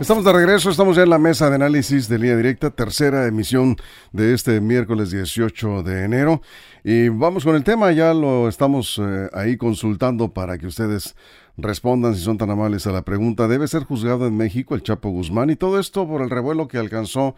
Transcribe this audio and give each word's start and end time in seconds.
Estamos 0.00 0.24
de 0.24 0.32
regreso, 0.32 0.70
estamos 0.70 0.96
ya 0.96 1.02
en 1.02 1.10
la 1.10 1.18
mesa 1.18 1.48
de 1.48 1.56
análisis 1.56 2.08
de 2.08 2.18
línea 2.18 2.36
directa, 2.36 2.70
tercera 2.70 3.26
emisión 3.26 3.76
de 4.12 4.32
este 4.32 4.60
miércoles 4.60 5.10
18 5.10 5.82
de 5.82 6.04
enero. 6.04 6.40
Y 6.84 7.08
vamos 7.08 7.44
con 7.44 7.56
el 7.56 7.64
tema, 7.64 7.90
ya 7.90 8.14
lo 8.14 8.48
estamos 8.48 9.00
eh, 9.02 9.28
ahí 9.32 9.56
consultando 9.56 10.32
para 10.32 10.56
que 10.56 10.68
ustedes 10.68 11.16
respondan 11.56 12.14
si 12.14 12.22
son 12.22 12.38
tan 12.38 12.48
amables 12.48 12.86
a 12.86 12.92
la 12.92 13.02
pregunta. 13.02 13.48
¿Debe 13.48 13.66
ser 13.66 13.82
juzgado 13.82 14.28
en 14.28 14.36
México 14.36 14.76
el 14.76 14.84
Chapo 14.84 15.10
Guzmán? 15.10 15.50
Y 15.50 15.56
todo 15.56 15.80
esto 15.80 16.06
por 16.06 16.22
el 16.22 16.30
revuelo 16.30 16.68
que 16.68 16.78
alcanzó 16.78 17.34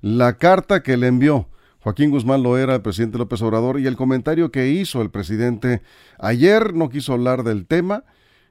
la 0.00 0.36
carta 0.36 0.82
que 0.82 0.96
le 0.96 1.06
envió 1.06 1.46
Joaquín 1.82 2.10
Guzmán 2.10 2.42
lo 2.42 2.58
era 2.58 2.74
el 2.74 2.82
presidente 2.82 3.16
López 3.16 3.40
Obrador 3.40 3.80
y 3.80 3.86
el 3.86 3.96
comentario 3.96 4.50
que 4.50 4.68
hizo 4.68 5.00
el 5.00 5.10
presidente 5.10 5.80
ayer 6.18 6.74
no 6.74 6.90
quiso 6.90 7.14
hablar 7.14 7.42
del 7.42 7.66
tema 7.66 8.04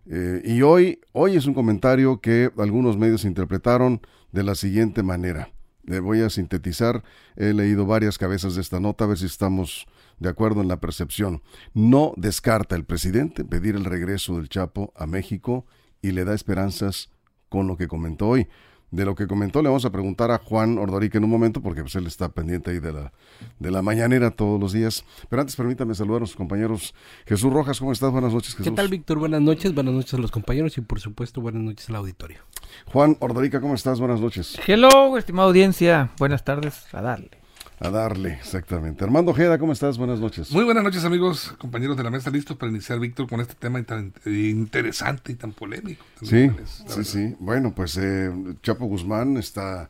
eh, 0.05 0.41
y 0.43 0.61
hoy, 0.61 0.99
hoy 1.11 1.35
es 1.35 1.45
un 1.45 1.53
comentario 1.53 2.19
que 2.21 2.51
algunos 2.57 2.97
medios 2.97 3.25
interpretaron 3.25 4.01
de 4.31 4.43
la 4.43 4.55
siguiente 4.55 5.03
manera. 5.03 5.51
Le 5.83 5.99
voy 5.99 6.21
a 6.21 6.29
sintetizar, 6.29 7.03
he 7.35 7.53
leído 7.53 7.85
varias 7.85 8.17
cabezas 8.17 8.55
de 8.55 8.61
esta 8.61 8.79
nota, 8.79 9.05
a 9.05 9.07
ver 9.07 9.17
si 9.17 9.25
estamos 9.25 9.87
de 10.19 10.29
acuerdo 10.29 10.61
en 10.61 10.67
la 10.67 10.79
percepción. 10.79 11.41
No 11.73 12.13
descarta 12.17 12.75
el 12.75 12.85
presidente 12.85 13.45
pedir 13.45 13.75
el 13.75 13.85
regreso 13.85 14.37
del 14.37 14.49
Chapo 14.49 14.93
a 14.95 15.05
México 15.07 15.65
y 16.01 16.11
le 16.11 16.25
da 16.25 16.33
esperanzas 16.33 17.09
con 17.49 17.67
lo 17.67 17.77
que 17.77 17.87
comentó 17.87 18.27
hoy 18.27 18.47
de 18.91 19.05
lo 19.05 19.15
que 19.15 19.27
comentó. 19.27 19.61
Le 19.61 19.69
vamos 19.69 19.85
a 19.85 19.91
preguntar 19.91 20.31
a 20.31 20.39
Juan 20.39 20.77
Ordorica 20.77 21.17
en 21.17 21.23
un 21.23 21.29
momento, 21.29 21.61
porque 21.61 21.81
pues, 21.81 21.95
él 21.95 22.07
está 22.07 22.29
pendiente 22.29 22.71
ahí 22.71 22.79
de 22.79 22.91
la, 22.91 23.11
de 23.59 23.71
la 23.71 23.81
mañanera 23.81 24.31
todos 24.31 24.59
los 24.59 24.73
días. 24.73 25.03
Pero 25.29 25.41
antes 25.41 25.55
permítame 25.55 25.95
saludar 25.95 26.17
a 26.17 26.19
nuestros 26.19 26.37
compañeros. 26.37 26.93
Jesús 27.25 27.51
Rojas, 27.51 27.79
¿cómo 27.79 27.91
estás? 27.91 28.11
Buenas 28.11 28.33
noches, 28.33 28.51
Jesús. 28.51 28.65
¿Qué 28.65 28.71
tal, 28.71 28.87
Víctor? 28.87 29.19
Buenas 29.19 29.41
noches, 29.41 29.73
buenas 29.73 29.93
noches 29.93 30.13
a 30.13 30.17
los 30.17 30.31
compañeros 30.31 30.77
y 30.77 30.81
por 30.81 30.99
supuesto 30.99 31.41
buenas 31.41 31.61
noches 31.61 31.89
al 31.89 31.95
auditorio. 31.97 32.39
Juan 32.85 33.17
Ordorica, 33.19 33.61
¿cómo 33.61 33.75
estás? 33.75 33.99
Buenas 33.99 34.19
noches. 34.19 34.59
Hello, 34.65 35.17
estimada 35.17 35.47
audiencia. 35.47 36.11
Buenas 36.17 36.43
tardes. 36.43 36.93
A 36.93 37.01
darle. 37.01 37.38
A 37.81 37.89
darle, 37.89 38.33
exactamente. 38.33 39.05
Armando 39.05 39.31
Ojeda, 39.31 39.57
¿cómo 39.57 39.71
estás? 39.71 39.97
Buenas 39.97 40.19
noches. 40.19 40.51
Muy 40.51 40.65
buenas 40.65 40.83
noches, 40.83 41.05
amigos, 41.05 41.55
compañeros 41.57 41.95
de 41.95 42.03
la 42.03 42.09
mesa, 42.09 42.29
listos 42.29 42.57
para 42.57 42.69
iniciar, 42.69 42.99
Víctor, 42.99 43.29
con 43.29 43.39
este 43.39 43.55
tema 43.55 43.81
tan 43.83 44.13
interesante 44.25 45.31
y 45.31 45.35
tan 45.35 45.53
polémico. 45.53 46.03
Sí, 46.21 46.51
sí, 46.87 47.03
sí. 47.05 47.35
Bueno, 47.39 47.73
pues 47.73 47.95
eh, 47.95 48.31
Chapo 48.61 48.85
Guzmán 48.85 49.37
está 49.37 49.89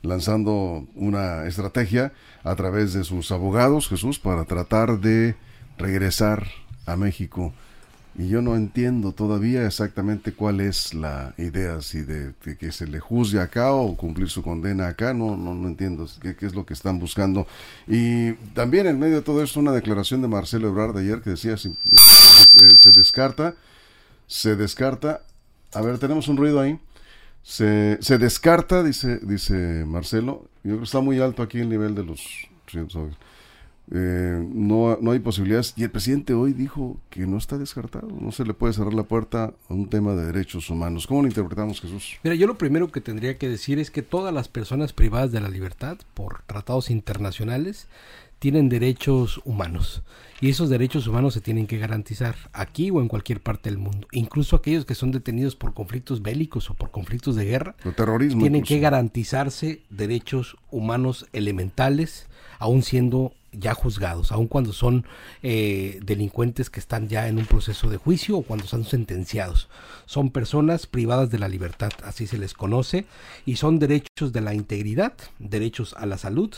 lanzando 0.00 0.86
una 0.94 1.46
estrategia 1.46 2.14
a 2.42 2.54
través 2.56 2.94
de 2.94 3.04
sus 3.04 3.30
abogados, 3.30 3.88
Jesús, 3.88 4.18
para 4.18 4.46
tratar 4.46 4.98
de 5.00 5.36
regresar 5.76 6.46
a 6.86 6.96
México 6.96 7.52
y 8.18 8.28
yo 8.28 8.40
no 8.40 8.56
entiendo 8.56 9.12
todavía 9.12 9.66
exactamente 9.66 10.32
cuál 10.32 10.60
es 10.60 10.94
la 10.94 11.34
idea, 11.36 11.82
si 11.82 12.00
de, 12.00 12.32
que 12.58 12.72
se 12.72 12.86
le 12.86 12.98
juzgue 12.98 13.40
acá 13.40 13.72
o 13.72 13.94
cumplir 13.94 14.30
su 14.30 14.42
condena 14.42 14.88
acá, 14.88 15.12
no, 15.12 15.36
no, 15.36 15.54
no 15.54 15.68
entiendo 15.68 16.06
qué, 16.22 16.34
qué, 16.34 16.46
es 16.46 16.54
lo 16.54 16.64
que 16.64 16.72
están 16.72 16.98
buscando. 16.98 17.46
Y 17.86 18.32
también 18.54 18.86
en 18.86 18.98
medio 18.98 19.16
de 19.16 19.22
todo 19.22 19.42
esto 19.42 19.60
una 19.60 19.72
declaración 19.72 20.22
de 20.22 20.28
Marcelo 20.28 20.68
Ebrard 20.68 20.94
de 20.94 21.02
ayer 21.02 21.20
que 21.20 21.30
decía, 21.30 21.58
se, 21.58 21.70
descarta, 22.92 23.54
se 24.26 24.56
descarta, 24.56 25.22
a 25.74 25.82
ver, 25.82 25.98
tenemos 25.98 26.28
un 26.28 26.38
ruido 26.38 26.60
ahí, 26.60 26.80
se, 27.42 27.98
se 28.00 28.16
descarta, 28.16 28.82
dice, 28.82 29.18
dice 29.18 29.84
Marcelo, 29.86 30.48
yo 30.64 30.70
creo 30.70 30.78
que 30.78 30.84
está 30.84 31.00
muy 31.00 31.20
alto 31.20 31.42
aquí 31.42 31.60
el 31.60 31.68
nivel 31.68 31.94
de 31.94 32.04
los... 32.04 32.48
Eh, 33.92 34.44
no, 34.52 34.98
no 35.00 35.10
hay 35.12 35.18
posibilidades. 35.20 35.74
Y 35.76 35.84
el 35.84 35.90
presidente 35.90 36.34
hoy 36.34 36.52
dijo 36.52 36.98
que 37.10 37.26
no 37.26 37.38
está 37.38 37.58
descartado, 37.58 38.08
no 38.08 38.32
se 38.32 38.44
le 38.44 38.54
puede 38.54 38.72
cerrar 38.72 38.94
la 38.94 39.04
puerta 39.04 39.54
a 39.68 39.74
un 39.74 39.88
tema 39.88 40.14
de 40.14 40.26
derechos 40.26 40.68
humanos. 40.70 41.06
¿Cómo 41.06 41.22
lo 41.22 41.28
interpretamos, 41.28 41.80
Jesús? 41.80 42.16
Mira, 42.24 42.34
yo 42.34 42.46
lo 42.46 42.58
primero 42.58 42.90
que 42.90 43.00
tendría 43.00 43.38
que 43.38 43.48
decir 43.48 43.78
es 43.78 43.90
que 43.90 44.02
todas 44.02 44.34
las 44.34 44.48
personas 44.48 44.92
privadas 44.92 45.32
de 45.32 45.40
la 45.40 45.48
libertad 45.48 45.98
por 46.14 46.42
tratados 46.42 46.90
internacionales 46.90 47.88
tienen 48.38 48.68
derechos 48.68 49.40
humanos 49.44 50.02
y 50.40 50.50
esos 50.50 50.68
derechos 50.68 51.06
humanos 51.06 51.34
se 51.34 51.40
tienen 51.40 51.66
que 51.66 51.78
garantizar 51.78 52.36
aquí 52.52 52.90
o 52.90 53.00
en 53.00 53.08
cualquier 53.08 53.40
parte 53.40 53.70
del 53.70 53.78
mundo. 53.78 54.06
Incluso 54.12 54.56
aquellos 54.56 54.84
que 54.84 54.94
son 54.94 55.10
detenidos 55.10 55.56
por 55.56 55.72
conflictos 55.72 56.22
bélicos 56.22 56.70
o 56.70 56.74
por 56.74 56.90
conflictos 56.90 57.36
de 57.36 57.46
guerra, 57.46 57.74
terrorismo 57.96 58.40
tienen 58.40 58.62
que 58.62 58.78
garantizarse 58.78 59.82
derechos 59.88 60.56
humanos 60.70 61.26
elementales, 61.32 62.26
aun 62.58 62.82
siendo 62.82 63.32
ya 63.58 63.74
juzgados, 63.74 64.32
aun 64.32 64.46
cuando 64.46 64.72
son 64.72 65.06
eh, 65.42 65.98
delincuentes 66.04 66.70
que 66.70 66.80
están 66.80 67.08
ya 67.08 67.28
en 67.28 67.38
un 67.38 67.46
proceso 67.46 67.88
de 67.88 67.96
juicio 67.96 68.38
o 68.38 68.42
cuando 68.42 68.64
están 68.64 68.84
sentenciados. 68.84 69.68
Son 70.04 70.30
personas 70.30 70.86
privadas 70.86 71.30
de 71.30 71.38
la 71.38 71.48
libertad, 71.48 71.90
así 72.04 72.26
se 72.26 72.38
les 72.38 72.54
conoce, 72.54 73.06
y 73.44 73.56
son 73.56 73.78
derechos 73.78 74.32
de 74.32 74.40
la 74.40 74.54
integridad, 74.54 75.14
derechos 75.38 75.94
a 75.98 76.06
la 76.06 76.18
salud, 76.18 76.54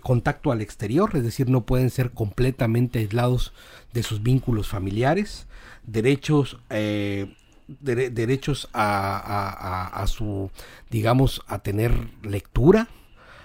contacto 0.00 0.50
al 0.50 0.60
exterior, 0.60 1.10
es 1.14 1.22
decir, 1.22 1.48
no 1.50 1.64
pueden 1.64 1.90
ser 1.90 2.10
completamente 2.10 3.00
aislados 3.00 3.52
de 3.92 4.02
sus 4.02 4.22
vínculos 4.22 4.68
familiares, 4.68 5.46
derechos, 5.86 6.58
eh, 6.70 7.34
derechos 7.68 8.68
a, 8.72 10.04
su, 10.06 10.50
digamos, 10.90 11.42
a 11.48 11.58
tener 11.58 11.92
lectura, 12.22 12.88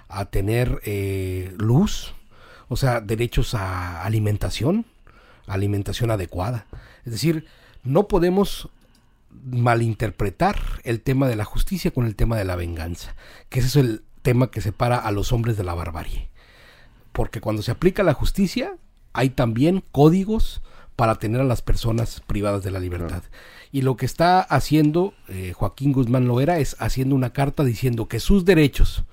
a 0.07 0.25
tener 0.25 0.79
eh, 0.85 1.53
luz, 1.57 2.13
o 2.68 2.75
sea, 2.75 3.01
derechos 3.01 3.53
a 3.53 4.03
alimentación, 4.03 4.85
alimentación 5.47 6.12
adecuada. 6.12 6.66
Es 7.06 7.12
decir, 7.12 7.46
no 7.84 8.07
podemos 8.07 8.69
malinterpretar 9.29 10.57
el 10.84 11.02
tema 11.02 11.28
de 11.28 11.35
la 11.35 11.46
justicia 11.46 11.91
con 11.91 12.06
el 12.06 12.16
tema 12.16 12.38
de 12.38 12.46
la 12.46 12.56
venganza, 12.56 13.16
que 13.50 13.59
ese 13.59 13.68
es 13.68 13.75
el 13.75 14.03
tema 14.22 14.52
que 14.52 14.62
separa 14.62 14.97
a 14.97 15.12
los 15.12 15.31
hombres 15.31 15.57
de 15.57 15.63
la 15.63 15.73
barbarie. 15.73 16.29
Porque 17.12 17.41
cuando 17.41 17.62
se 17.62 17.72
aplica 17.72 18.03
la 18.03 18.13
justicia, 18.13 18.75
hay 19.12 19.29
también 19.29 19.84
códigos 19.91 20.62
para 20.96 21.16
tener 21.16 21.41
a 21.41 21.46
las 21.46 21.62
personas 21.62 22.22
privadas 22.22 22.63
de 22.63 22.72
la 22.72 22.79
libertad. 22.79 23.23
Y 23.72 23.81
lo 23.81 23.97
que 23.97 24.06
está 24.06 24.40
haciendo 24.40 25.13
eh, 25.28 25.53
Joaquín 25.53 25.91
Guzmán 25.91 26.28
Loera 26.28 26.59
es 26.59 26.75
haciendo 26.79 27.16
una 27.16 27.34
carta 27.34 27.63
diciendo 27.63 28.07
que 28.07 28.19
sus 28.19 28.46
derechos, 28.46 29.03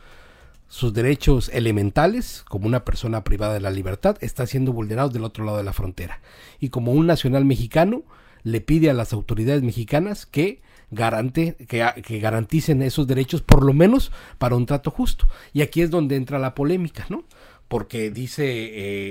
sus 0.71 0.95
derechos 0.95 1.51
elementales, 1.53 2.45
como 2.49 2.69
una 2.69 2.85
persona 2.85 3.25
privada 3.25 3.55
de 3.55 3.61
la 3.61 3.73
libertad, 3.73 4.17
está 4.21 4.47
siendo 4.47 4.73
vulnerados 4.73 5.13
del 5.13 5.25
otro 5.25 5.45
lado 5.45 5.59
de 5.59 5.65
la 5.65 5.73
frontera. 5.73 6.21
Y 6.61 6.69
como 6.69 6.93
un 6.93 7.09
nacional 7.09 7.45
mexicano, 7.45 8.05
le 8.45 8.61
pide 8.61 8.89
a 8.89 8.95
las 8.95 9.13
autoridades 9.13 9.65
mexicanas 9.65 10.27
que, 10.27 10.63
garante, 10.93 11.57
que, 11.69 11.85
que, 12.05 12.21
garanticen 12.21 12.83
esos 12.83 13.09
derechos, 13.09 13.43
por 13.43 13.65
lo 13.65 13.73
menos 13.73 14.13
para 14.39 14.55
un 14.55 14.65
trato 14.65 14.93
justo. 14.93 15.27
Y 15.53 15.63
aquí 15.63 15.83
es 15.83 15.91
donde 15.91 16.15
entra 16.15 16.39
la 16.39 16.55
polémica, 16.55 17.05
¿no? 17.09 17.25
Porque 17.71 18.11
dice, 18.11 18.47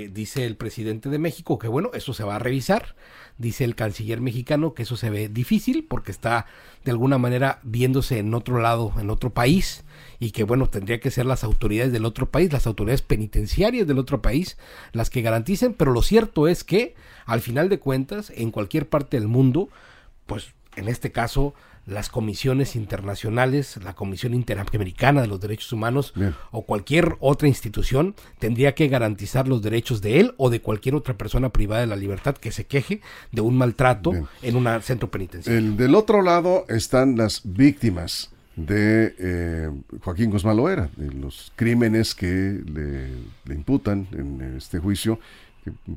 eh, 0.04 0.10
dice 0.12 0.44
el 0.44 0.54
presidente 0.54 1.08
de 1.08 1.18
México 1.18 1.58
que, 1.58 1.66
bueno, 1.66 1.92
eso 1.94 2.12
se 2.12 2.24
va 2.24 2.36
a 2.36 2.38
revisar. 2.38 2.94
Dice 3.38 3.64
el 3.64 3.74
canciller 3.74 4.20
mexicano 4.20 4.74
que 4.74 4.82
eso 4.82 4.98
se 4.98 5.08
ve 5.08 5.30
difícil 5.30 5.86
porque 5.88 6.10
está 6.10 6.44
de 6.84 6.90
alguna 6.90 7.16
manera 7.16 7.60
viéndose 7.62 8.18
en 8.18 8.34
otro 8.34 8.60
lado, 8.60 8.92
en 8.98 9.08
otro 9.08 9.30
país 9.30 9.84
y 10.18 10.32
que 10.32 10.44
bueno, 10.44 10.68
tendría 10.68 11.00
que 11.00 11.10
ser 11.10 11.24
las 11.24 11.42
autoridades 11.42 11.90
del 11.90 12.04
otro 12.04 12.30
país, 12.30 12.52
las 12.52 12.66
autoridades 12.66 13.00
penitenciarias 13.00 13.86
del 13.86 13.98
otro 13.98 14.20
país, 14.20 14.58
las 14.92 15.08
que 15.08 15.22
garanticen, 15.22 15.72
pero 15.72 15.92
lo 15.92 16.02
cierto 16.02 16.46
es 16.46 16.62
que 16.62 16.94
al 17.24 17.40
final 17.40 17.70
de 17.70 17.78
cuentas, 17.78 18.30
en 18.36 18.50
cualquier 18.50 18.90
parte 18.90 19.18
del 19.18 19.26
mundo, 19.28 19.70
pues 20.26 20.52
en 20.76 20.88
este 20.88 21.12
caso 21.12 21.54
las 21.86 22.08
comisiones 22.08 22.76
internacionales, 22.76 23.78
la 23.82 23.94
Comisión 23.94 24.34
Interamericana 24.34 25.22
de 25.22 25.26
los 25.26 25.40
Derechos 25.40 25.72
Humanos 25.72 26.12
Bien. 26.14 26.34
o 26.50 26.62
cualquier 26.62 27.16
otra 27.20 27.48
institución 27.48 28.14
tendría 28.38 28.74
que 28.74 28.88
garantizar 28.88 29.48
los 29.48 29.62
derechos 29.62 30.00
de 30.00 30.20
él 30.20 30.34
o 30.36 30.50
de 30.50 30.60
cualquier 30.60 30.94
otra 30.94 31.14
persona 31.14 31.50
privada 31.50 31.80
de 31.80 31.86
la 31.86 31.96
libertad 31.96 32.36
que 32.36 32.52
se 32.52 32.66
queje 32.66 33.00
de 33.32 33.40
un 33.40 33.56
maltrato 33.56 34.12
Bien. 34.12 34.26
en 34.42 34.56
un 34.56 34.82
centro 34.82 35.10
penitenciario. 35.10 35.58
El, 35.58 35.76
del 35.76 35.94
otro 35.94 36.22
lado 36.22 36.64
están 36.68 37.16
las 37.16 37.42
víctimas 37.44 38.30
de 38.56 39.14
eh, 39.18 39.70
Joaquín 40.02 40.30
Guzmán 40.30 40.56
Loera, 40.56 40.90
de 40.96 41.12
los 41.12 41.52
crímenes 41.56 42.14
que 42.14 42.26
le, 42.26 43.08
le 43.44 43.54
imputan 43.54 44.06
en 44.12 44.56
este 44.56 44.78
juicio, 44.78 45.18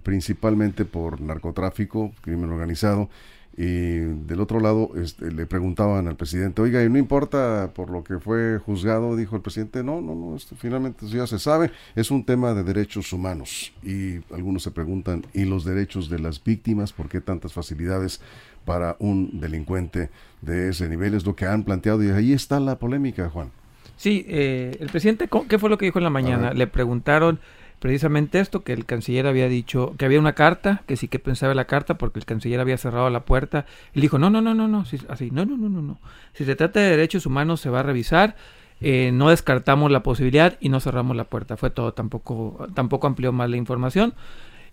principalmente 0.03 0.85
por 0.85 1.19
narcotráfico, 1.19 2.13
crimen 2.21 2.49
organizado 2.51 3.09
Y 3.55 3.99
del 3.99 4.39
otro 4.39 4.59
lado 4.59 4.91
este, 4.95 5.31
le 5.31 5.45
preguntaban 5.45 6.07
al 6.07 6.15
presidente, 6.15 6.61
oiga, 6.61 6.83
¿y 6.83 6.89
no 6.89 6.97
importa 6.97 7.71
por 7.75 7.91
lo 7.91 8.03
que 8.03 8.19
fue 8.19 8.57
juzgado? 8.57 9.15
Dijo 9.15 9.35
el 9.35 9.43
presidente, 9.43 9.83
no, 9.83 10.01
no, 10.01 10.15
no, 10.15 10.35
esto 10.35 10.55
finalmente 10.55 11.05
ya 11.07 11.27
se 11.27 11.37
sabe, 11.37 11.71
es 11.95 12.09
un 12.09 12.25
tema 12.25 12.55
de 12.55 12.63
derechos 12.63 13.13
humanos. 13.13 13.71
Y 13.83 14.21
algunos 14.33 14.63
se 14.63 14.71
preguntan, 14.71 15.25
¿y 15.33 15.45
los 15.45 15.65
derechos 15.65 16.09
de 16.09 16.17
las 16.17 16.43
víctimas? 16.43 16.93
¿Por 16.93 17.09
qué 17.09 17.21
tantas 17.21 17.53
facilidades 17.53 18.21
para 18.65 18.95
un 18.97 19.39
delincuente 19.39 20.09
de 20.41 20.69
ese 20.69 20.89
nivel? 20.89 21.13
Es 21.13 21.25
lo 21.25 21.35
que 21.35 21.45
han 21.45 21.63
planteado 21.63 22.03
y 22.03 22.09
ahí 22.09 22.33
está 22.33 22.59
la 22.59 22.79
polémica, 22.79 23.29
Juan. 23.29 23.51
Sí, 23.97 24.25
eh, 24.27 24.77
el 24.79 24.89
presidente, 24.89 25.29
¿qué 25.47 25.59
fue 25.59 25.69
lo 25.69 25.77
que 25.77 25.85
dijo 25.85 25.99
en 25.99 26.03
la 26.03 26.09
mañana? 26.09 26.53
Le 26.53 26.65
preguntaron 26.65 27.39
precisamente 27.83 28.39
esto, 28.39 28.63
que 28.63 28.71
el 28.71 28.85
canciller 28.85 29.27
había 29.27 29.49
dicho 29.49 29.93
que 29.97 30.05
había 30.05 30.17
una 30.17 30.31
carta, 30.31 30.83
que 30.87 30.95
sí 30.95 31.09
que 31.09 31.19
pensaba 31.19 31.53
la 31.53 31.65
carta 31.65 31.97
porque 31.97 32.17
el 32.17 32.23
canciller 32.23 32.61
había 32.61 32.77
cerrado 32.77 33.09
la 33.09 33.25
puerta. 33.25 33.65
Y 33.93 33.99
dijo, 33.99 34.17
no, 34.17 34.29
no, 34.29 34.39
no, 34.41 34.53
no, 34.53 34.69
no, 34.69 34.85
así, 35.09 35.31
no, 35.31 35.43
no, 35.43 35.57
no, 35.57 35.67
no, 35.67 35.81
no. 35.81 35.99
Si 36.31 36.45
se 36.45 36.55
trata 36.55 36.79
de 36.79 36.91
derechos 36.91 37.25
humanos 37.25 37.59
se 37.59 37.69
va 37.69 37.81
a 37.81 37.83
revisar, 37.83 38.37
eh, 38.79 39.11
no 39.13 39.31
descartamos 39.31 39.91
la 39.91 40.01
posibilidad 40.01 40.57
y 40.61 40.69
no 40.69 40.79
cerramos 40.79 41.17
la 41.17 41.25
puerta. 41.25 41.57
Fue 41.57 41.71
todo, 41.71 41.93
tampoco, 41.93 42.69
tampoco 42.73 43.05
amplió 43.05 43.33
más 43.33 43.49
la 43.49 43.57
información. 43.57 44.13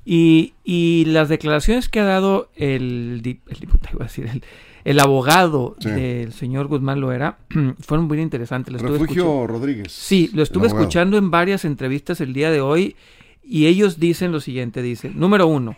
Y, 0.04 0.54
y 0.64 1.04
las 1.06 1.28
declaraciones 1.28 1.88
que 1.88 2.00
ha 2.00 2.04
dado 2.04 2.50
el, 2.56 3.20
el 3.24 3.60
diputado, 3.60 3.90
iba 3.94 4.04
a 4.04 4.08
decir, 4.08 4.26
el, 4.26 4.42
el 4.84 4.98
abogado 4.98 5.76
del 5.78 6.32
señor 6.32 6.68
Guzmán 6.68 7.00
Loera 7.00 7.38
fueron 7.80 8.06
muy 8.06 8.20
interesantes. 8.20 8.80
Refugio 8.80 9.46
Rodríguez. 9.46 9.92
Sí, 9.92 10.30
lo 10.32 10.42
estuve 10.42 10.66
escuchando 10.68 11.18
en 11.18 11.30
varias 11.30 11.64
entrevistas 11.64 12.20
el 12.20 12.32
día 12.32 12.50
de 12.50 12.60
hoy 12.60 12.96
y 13.42 13.66
ellos 13.66 13.98
dicen 13.98 14.32
lo 14.32 14.40
siguiente, 14.40 14.82
dice, 14.82 15.10
número 15.10 15.46
uno, 15.46 15.76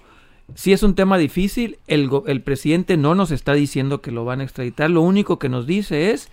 si 0.55 0.73
es 0.73 0.83
un 0.83 0.95
tema 0.95 1.19
difícil, 1.19 1.79
el, 1.87 2.11
el 2.27 2.43
presidente 2.43 2.97
no 2.97 3.15
nos 3.15 3.31
está 3.31 3.55
diciendo 3.55 4.01
que 4.01 4.11
lo 4.11 4.25
van 4.25 4.41
a 4.41 4.45
extraditar, 4.45 4.91
lo 4.91 5.03
único 5.03 5.39
que 5.39 5.49
nos 5.49 5.67
dice 5.67 6.11
es 6.11 6.29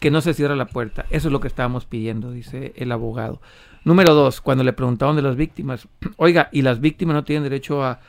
que 0.00 0.10
no 0.10 0.20
se 0.20 0.34
cierra 0.34 0.56
la 0.56 0.66
puerta. 0.66 1.06
Eso 1.10 1.28
es 1.28 1.32
lo 1.32 1.40
que 1.40 1.48
estábamos 1.48 1.84
pidiendo, 1.84 2.32
dice 2.32 2.72
el 2.76 2.90
abogado. 2.90 3.40
Número 3.84 4.14
dos, 4.14 4.40
cuando 4.40 4.62
le 4.64 4.72
preguntaban 4.72 5.16
de 5.16 5.22
las 5.22 5.36
víctimas, 5.36 5.88
oiga, 6.16 6.48
¿y 6.52 6.62
las 6.62 6.80
víctimas 6.80 7.14
no 7.14 7.24
tienen 7.24 7.44
derecho 7.44 7.82
a, 7.82 8.00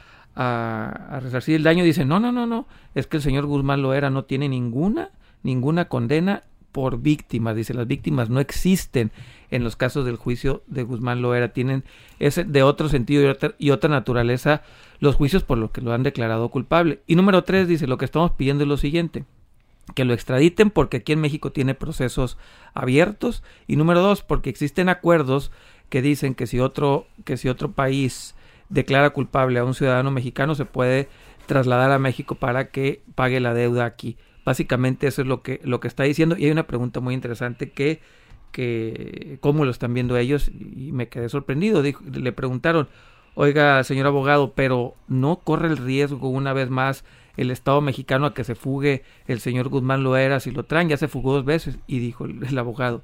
resarcir 1.21 1.55
el 1.55 1.63
daño, 1.63 1.83
dice, 1.83 2.05
no, 2.05 2.19
no, 2.19 2.31
no, 2.31 2.47
no, 2.47 2.65
es 2.95 3.05
que 3.05 3.17
el 3.17 3.23
señor 3.23 3.45
Guzmán 3.45 3.81
Loera 3.81 4.09
no 4.09 4.23
tiene 4.23 4.47
ninguna, 4.47 5.09
ninguna 5.43 5.89
condena 5.89 6.43
por 6.71 7.01
víctimas, 7.01 7.55
dice, 7.55 7.73
las 7.73 7.85
víctimas 7.85 8.29
no 8.29 8.39
existen 8.39 9.11
en 9.49 9.63
los 9.63 9.75
casos 9.75 10.05
del 10.05 10.15
juicio 10.15 10.63
de 10.67 10.83
Guzmán 10.83 11.21
Loera, 11.21 11.49
tienen 11.49 11.83
ese 12.19 12.45
de 12.45 12.63
otro 12.63 12.87
sentido 12.87 13.23
y 13.23 13.25
otra, 13.25 13.55
y 13.57 13.71
otra 13.71 13.89
naturaleza 13.89 14.63
los 14.99 15.15
juicios 15.15 15.43
por 15.43 15.57
los 15.57 15.71
que 15.71 15.81
lo 15.81 15.93
han 15.93 16.03
declarado 16.03 16.47
culpable. 16.49 17.01
Y 17.07 17.15
número 17.15 17.43
tres, 17.43 17.67
dice, 17.67 17.87
lo 17.87 17.97
que 17.97 18.05
estamos 18.05 18.31
pidiendo 18.31 18.63
es 18.63 18.69
lo 18.69 18.77
siguiente, 18.77 19.25
que 19.95 20.05
lo 20.05 20.13
extraditen 20.13 20.69
porque 20.69 20.97
aquí 20.97 21.11
en 21.13 21.21
México 21.21 21.51
tiene 21.51 21.75
procesos 21.75 22.37
abiertos 22.73 23.43
y 23.67 23.75
número 23.75 24.01
dos, 24.01 24.23
porque 24.23 24.49
existen 24.49 24.89
acuerdos 24.89 25.51
que 25.89 26.01
dicen 26.01 26.35
que 26.35 26.47
si 26.47 26.59
otro, 26.59 27.07
que 27.25 27.37
si 27.37 27.49
otro 27.49 27.71
país 27.71 28.35
declara 28.69 29.09
culpable 29.09 29.59
a 29.59 29.65
un 29.65 29.73
ciudadano 29.73 30.11
mexicano, 30.11 30.55
se 30.55 30.65
puede 30.65 31.09
trasladar 31.45 31.91
a 31.91 31.99
México 31.99 32.35
para 32.35 32.69
que 32.69 33.01
pague 33.15 33.41
la 33.41 33.53
deuda 33.53 33.85
aquí. 33.85 34.17
Básicamente 34.45 35.07
eso 35.07 35.21
es 35.21 35.27
lo 35.27 35.43
que, 35.43 35.59
lo 35.63 35.79
que 35.79 35.89
está 35.89 36.03
diciendo. 36.03 36.37
Y 36.37 36.45
hay 36.45 36.51
una 36.51 36.67
pregunta 36.67 37.01
muy 37.01 37.13
interesante 37.13 37.71
que, 37.71 37.99
que 38.51 39.37
cómo 39.41 39.65
lo 39.65 39.71
están 39.71 39.93
viendo 39.93 40.15
ellos, 40.17 40.49
y 40.49 40.91
me 40.93 41.09
quedé 41.09 41.27
sorprendido. 41.27 41.83
Le 41.83 42.31
preguntaron, 42.31 42.87
oiga, 43.35 43.83
señor 43.83 44.07
abogado, 44.07 44.53
pero 44.53 44.95
¿no 45.07 45.37
corre 45.37 45.67
el 45.67 45.77
riesgo 45.77 46.29
una 46.29 46.53
vez 46.53 46.69
más 46.69 47.03
el 47.37 47.51
Estado 47.51 47.81
mexicano 47.81 48.25
a 48.25 48.33
que 48.33 48.43
se 48.43 48.55
fugue 48.55 49.03
el 49.27 49.39
señor 49.39 49.69
Guzmán 49.69 50.03
Loera 50.03 50.39
si 50.39 50.51
lo 50.51 50.63
traen? 50.63 50.89
Ya 50.89 50.97
se 50.97 51.07
fugó 51.07 51.33
dos 51.33 51.45
veces. 51.45 51.77
Y 51.87 51.99
dijo 51.99 52.25
el 52.25 52.57
abogado, 52.57 53.03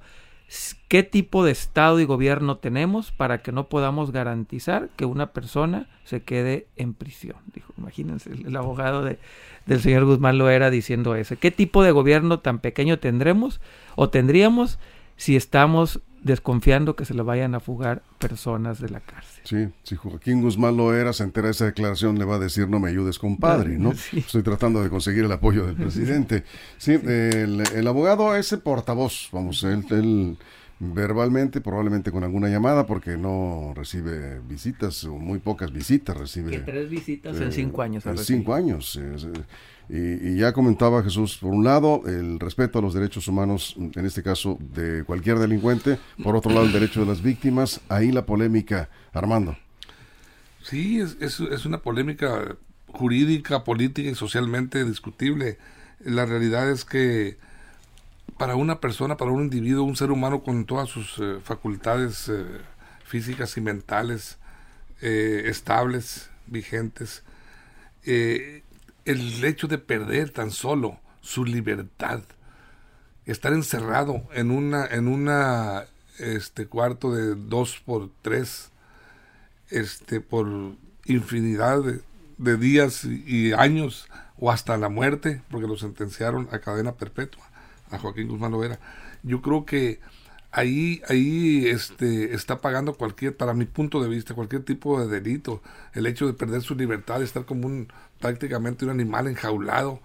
qué 0.88 1.04
tipo 1.04 1.44
de 1.44 1.52
Estado 1.52 2.00
y 2.00 2.06
gobierno 2.06 2.58
tenemos 2.58 3.12
para 3.12 3.42
que 3.42 3.52
no 3.52 3.68
podamos 3.68 4.12
garantizar 4.12 4.90
que 4.96 5.06
una 5.06 5.34
persona 5.34 5.88
se 6.06 6.24
quede 6.24 6.68
en 6.78 6.94
prisión. 6.94 7.38
Dijo, 7.54 7.74
imagínense, 7.78 8.32
el, 8.32 8.56
abogado 8.56 9.04
de, 9.04 9.20
del 9.66 9.82
señor 9.82 10.06
Guzmán 10.06 10.38
lo 10.38 10.50
era 10.50 10.70
diciendo 10.70 11.16
eso. 11.16 11.36
¿Qué 11.40 11.52
tipo 11.52 11.84
de 11.84 11.92
gobierno 11.92 12.40
tan 12.40 12.60
pequeño 12.60 13.00
tendremos 13.00 13.60
o 13.96 14.10
tendríamos 14.10 14.80
si 15.18 15.36
estamos 15.36 16.02
desconfiando 16.24 16.96
que 16.96 17.06
se 17.06 17.14
le 17.14 17.22
vayan 17.22 17.56
a 17.56 17.60
fugar 17.60 18.02
personas 18.20 18.80
de 18.80 18.90
la 18.90 19.00
cárcel. 19.00 19.44
Sí, 19.44 19.68
si 19.84 19.96
Joaquín 19.96 20.42
Guzmán 20.42 20.76
lo 20.78 20.94
era, 20.94 21.14
se 21.14 21.24
entera 21.24 21.48
de 21.48 21.52
esa 21.52 21.66
declaración, 21.66 22.18
le 22.18 22.26
va 22.26 22.36
a 22.36 22.40
decir 22.40 22.68
no 22.68 22.80
me 22.80 22.90
ayudes 22.90 23.20
compadre, 23.20 23.78
¿no? 23.78 23.92
Estoy 24.14 24.44
tratando 24.44 24.84
de 24.84 24.90
conseguir 24.90 25.26
el 25.26 25.32
apoyo 25.32 25.66
del 25.66 25.76
presidente. 25.78 26.44
Sí, 26.78 26.94
el, 26.94 27.88
abogado 27.88 28.36
ese 28.36 28.58
portavoz, 28.58 29.30
vamos, 29.32 29.64
él, 29.64 29.86
él 29.92 30.38
verbalmente, 30.80 31.62
probablemente 31.62 32.12
con 32.12 32.24
alguna 32.24 32.50
llamada, 32.50 32.86
porque 32.86 33.18
no 33.18 33.74
recibe 33.76 34.40
visitas, 34.48 35.04
o 35.06 35.16
muy 35.16 35.40
pocas 35.40 35.72
visitas 35.72 36.16
recibe. 36.16 36.60
tres 36.60 36.90
visitas 36.90 37.40
en 37.40 37.52
cinco 37.52 37.82
años. 37.82 38.06
En 38.06 38.18
cinco 38.18 38.54
años. 38.54 39.00
Y, 39.90 40.36
ya 40.36 40.52
comentaba 40.52 41.02
Jesús, 41.02 41.38
por 41.38 41.54
un 41.54 41.64
lado, 41.64 42.02
el 42.06 42.40
respeto 42.40 42.80
a 42.80 42.82
los 42.82 42.94
derechos 42.94 43.28
humanos, 43.28 43.76
en 43.78 44.06
este 44.06 44.22
caso 44.22 44.58
de 44.60 45.04
cualquier 45.06 45.40
delincuente, 45.40 45.98
por 46.22 46.36
otro 46.36 46.52
lado, 46.52 46.66
el 46.66 46.74
derecho 46.74 47.00
de 47.02 47.06
las 47.06 47.22
víctimas, 47.22 47.80
ahí 47.88 48.12
la 48.12 48.26
polémica, 48.26 48.90
Armando. 49.14 49.58
Sí, 50.62 51.00
es, 51.00 51.16
es, 51.22 51.66
una 51.66 51.78
polémica 51.78 52.58
jurídica, 52.88 53.64
política 53.64 54.10
y 54.10 54.16
socialmente 54.16 54.84
discutible. 54.84 55.58
La 56.02 56.26
realidad 56.26 56.70
es 56.70 56.84
que 56.84 57.38
para 58.38 58.56
una 58.56 58.82
persona, 58.82 59.16
para 59.16 59.32
un 59.32 59.44
individuo, 59.44 59.86
un 59.86 59.96
ser 59.96 60.12
humano 60.12 60.44
con 60.44 60.66
todas 60.66 60.90
sus 60.90 61.18
eh, 61.20 61.38
facultades 61.42 62.28
eh, 62.28 62.44
físicas 63.06 63.56
y 63.56 63.62
mentales 63.62 64.38
eh, 65.02 65.44
estables, 65.46 66.30
vigentes, 66.48 67.24
el 69.08 69.44
hecho 69.44 69.68
de 69.68 69.78
perder 69.78 70.30
tan 70.32 70.52
solo 70.52 71.00
su 71.22 71.46
libertad, 71.46 72.22
estar 73.26 73.54
encerrado 73.54 74.24
en 74.34 74.52
una, 74.52 74.86
en 74.86 75.08
una 75.08 75.86
este 76.20 76.68
cuarto 76.68 77.14
de 77.14 77.36
dos 77.36 77.82
por 77.86 78.10
tres, 78.22 78.70
este, 79.70 80.20
por 80.20 80.48
infinidad 81.06 81.82
de, 82.38 82.58
días 82.58 83.06
y, 83.06 83.54
años, 83.54 84.08
o 84.40 84.52
hasta 84.52 84.78
la 84.78 84.90
muerte, 84.90 85.42
porque 85.50 85.68
lo 85.68 85.78
sentenciaron 85.78 86.50
a 86.52 86.60
cadena 86.60 86.94
perpetua, 86.94 87.44
a 87.90 87.98
Joaquín 87.98 88.28
Guzmán 88.28 88.52
Lovera. 88.52 88.80
Yo 89.24 89.42
creo 89.42 89.66
que 89.66 90.00
ahí, 90.52 91.02
ahí 91.08 91.66
este, 91.68 92.36
está 92.36 92.62
pagando 92.62 92.94
cualquier, 92.94 93.36
para 93.36 93.54
mi 93.54 93.66
punto 93.66 94.04
de 94.04 94.10
vista, 94.10 94.36
cualquier 94.36 94.64
tipo 94.64 95.00
de 95.00 95.08
delito. 95.08 95.62
El 95.94 96.06
hecho 96.06 96.28
de 96.28 96.34
perder 96.34 96.62
su 96.62 96.76
libertad, 96.76 97.24
estar 97.24 97.46
como 97.46 97.68
un 97.68 97.88
prácticamente 98.20 98.86
un 98.86 98.92
animal 98.92 99.28
enjaulado, 99.28 100.02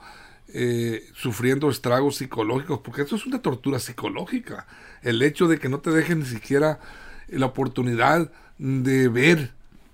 eh, 0.54 1.04
sufriendo 1.14 1.70
estragos 1.70 2.16
psicológicos, 2.16 2.80
porque 2.80 3.02
eso 3.02 3.16
es 3.16 3.26
una 3.26 3.40
tortura 3.40 3.78
psicológica. 3.78 4.66
El 5.02 5.22
hecho 5.22 5.48
de 5.48 5.58
que 5.58 5.68
no 5.68 5.80
te 5.80 5.90
dejen 5.90 6.20
ni 6.20 6.26
siquiera 6.26 6.80
la 7.28 7.46
oportunidad 7.46 8.30
de 8.58 9.08
ver, 9.08 9.52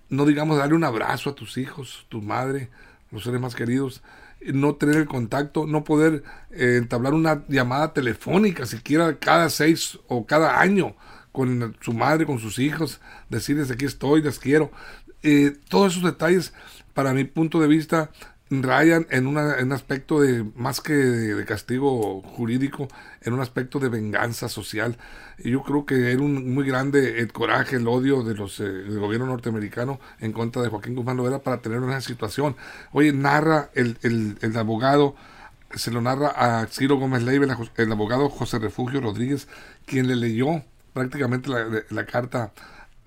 no 0.08 0.26
digamos 0.26 0.58
darle 0.58 0.74
un 0.74 0.84
abrazo 0.84 1.30
a 1.30 1.34
tus 1.34 1.56
hijos, 1.58 2.06
tu 2.08 2.20
madre, 2.22 2.70
los 3.10 3.24
seres 3.24 3.40
más 3.40 3.54
queridos, 3.54 4.02
no 4.40 4.74
tener 4.76 4.96
el 4.96 5.06
contacto, 5.06 5.66
no 5.66 5.84
poder 5.84 6.22
eh, 6.50 6.76
entablar 6.78 7.14
una 7.14 7.44
llamada 7.48 7.92
telefónica 7.92 8.66
siquiera 8.66 9.18
cada 9.18 9.50
seis 9.50 9.98
o 10.06 10.26
cada 10.26 10.60
año 10.60 10.94
con 11.32 11.76
su 11.80 11.92
madre, 11.92 12.26
con 12.26 12.38
sus 12.38 12.58
hijos, 12.58 13.00
decirles 13.28 13.70
aquí 13.70 13.84
estoy, 13.84 14.22
les 14.22 14.38
quiero. 14.38 14.70
Eh, 15.22 15.56
todos 15.68 15.92
esos 15.92 16.04
detalles, 16.04 16.52
para 16.98 17.14
mi 17.14 17.22
punto 17.22 17.60
de 17.60 17.68
vista, 17.68 18.10
rayan 18.50 19.06
en, 19.10 19.28
una, 19.28 19.58
un 19.62 19.70
aspecto 19.70 20.20
de 20.20 20.42
más 20.56 20.80
que 20.80 20.94
de, 20.94 21.44
castigo 21.44 22.22
jurídico, 22.22 22.88
en 23.20 23.34
un 23.34 23.40
aspecto 23.40 23.78
de 23.78 23.88
venganza 23.88 24.48
social. 24.48 24.98
Y 25.38 25.52
yo 25.52 25.62
creo 25.62 25.86
que 25.86 26.10
era 26.10 26.20
un 26.20 26.52
muy 26.52 26.66
grande 26.66 27.20
el 27.20 27.32
coraje, 27.32 27.76
el 27.76 27.86
odio 27.86 28.24
de 28.24 28.34
los, 28.34 28.58
eh, 28.58 28.64
del 28.64 28.98
gobierno 28.98 29.26
norteamericano 29.26 30.00
en 30.18 30.32
contra 30.32 30.60
de 30.60 30.70
Joaquín 30.70 30.96
Guzmán 30.96 31.18
Lovera 31.18 31.38
para 31.38 31.62
tener 31.62 31.78
una 31.78 32.00
situación. 32.00 32.56
Oye, 32.90 33.12
narra 33.12 33.70
el, 33.74 33.96
el, 34.02 34.36
el 34.40 34.56
abogado, 34.56 35.14
se 35.76 35.92
lo 35.92 36.00
narra 36.00 36.32
a 36.34 36.66
Ciro 36.66 36.96
Gómez 36.96 37.22
Leiva, 37.22 37.46
el 37.76 37.92
abogado 37.92 38.28
José 38.28 38.58
Refugio 38.58 39.00
Rodríguez, 39.00 39.46
quien 39.86 40.08
le 40.08 40.16
leyó 40.16 40.64
prácticamente 40.94 41.48
la, 41.48 41.64
la 41.90 42.06
carta 42.06 42.52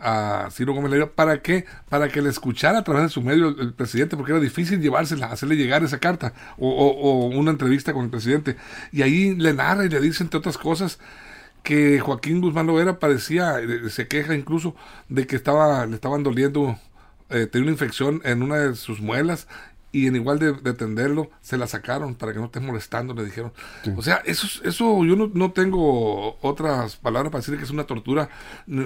a 0.01 0.49
Ciro 0.51 0.73
Gómez 0.73 0.91
Leiva. 0.91 1.11
¿Para 1.11 1.41
qué? 1.41 1.65
Para 1.89 2.09
que 2.09 2.21
le 2.21 2.29
escuchara 2.29 2.79
a 2.79 2.83
través 2.83 3.03
de 3.03 3.09
su 3.09 3.21
medio 3.21 3.49
el, 3.49 3.73
presidente, 3.73 4.17
porque 4.17 4.31
era 4.31 4.41
difícil 4.41 4.81
llevársela, 4.81 5.27
hacerle 5.27 5.55
llegar 5.55 5.83
esa 5.83 5.99
carta 5.99 6.33
o, 6.57 7.27
una 7.33 7.51
entrevista 7.51 7.93
con 7.93 8.05
el 8.05 8.09
presidente. 8.09 8.57
Y 8.91 9.01
ahí 9.03 9.35
le 9.35 9.53
narra 9.53 9.85
y 9.85 9.89
le 9.89 10.01
dice, 10.01 10.23
entre 10.23 10.39
otras 10.39 10.57
cosas, 10.57 10.99
que 11.63 11.99
Joaquín 11.99 12.41
Guzmán 12.41 12.67
Loera 12.67 12.99
parecía, 12.99 13.59
eh, 13.59 13.89
se 13.89 14.07
queja 14.07 14.33
incluso 14.35 14.75
de 15.09 15.27
que 15.27 15.35
estaba, 15.35 15.85
le 15.85 15.95
estaban 15.95 16.23
doliendo, 16.23 16.79
eh, 17.29 17.45
tenía 17.45 17.65
una 17.65 17.73
infección 17.73 18.21
en 18.23 18.41
una 18.41 18.57
de 18.57 18.75
sus 18.75 18.99
muelas 18.99 19.47
y 19.91 20.07
en 20.07 20.15
igual 20.15 20.39
de, 20.39 20.53
de, 20.53 20.69
atenderlo, 20.69 21.29
se 21.41 21.57
la 21.57 21.67
sacaron 21.67 22.15
para 22.15 22.31
que 22.31 22.39
no 22.39 22.45
esté 22.45 22.59
molestando, 22.59 23.13
le 23.13 23.25
dijeron. 23.25 23.51
O 23.97 24.01
sea, 24.01 24.21
eso, 24.25 24.47
eso 24.63 25.03
yo 25.03 25.15
no, 25.15 25.29
no, 25.33 25.51
tengo 25.51 26.37
otras 26.41 26.95
palabras 26.95 27.31
para 27.31 27.41
decir 27.41 27.57
que 27.57 27.63
es 27.63 27.71
una 27.71 27.83
tortura 27.83 28.29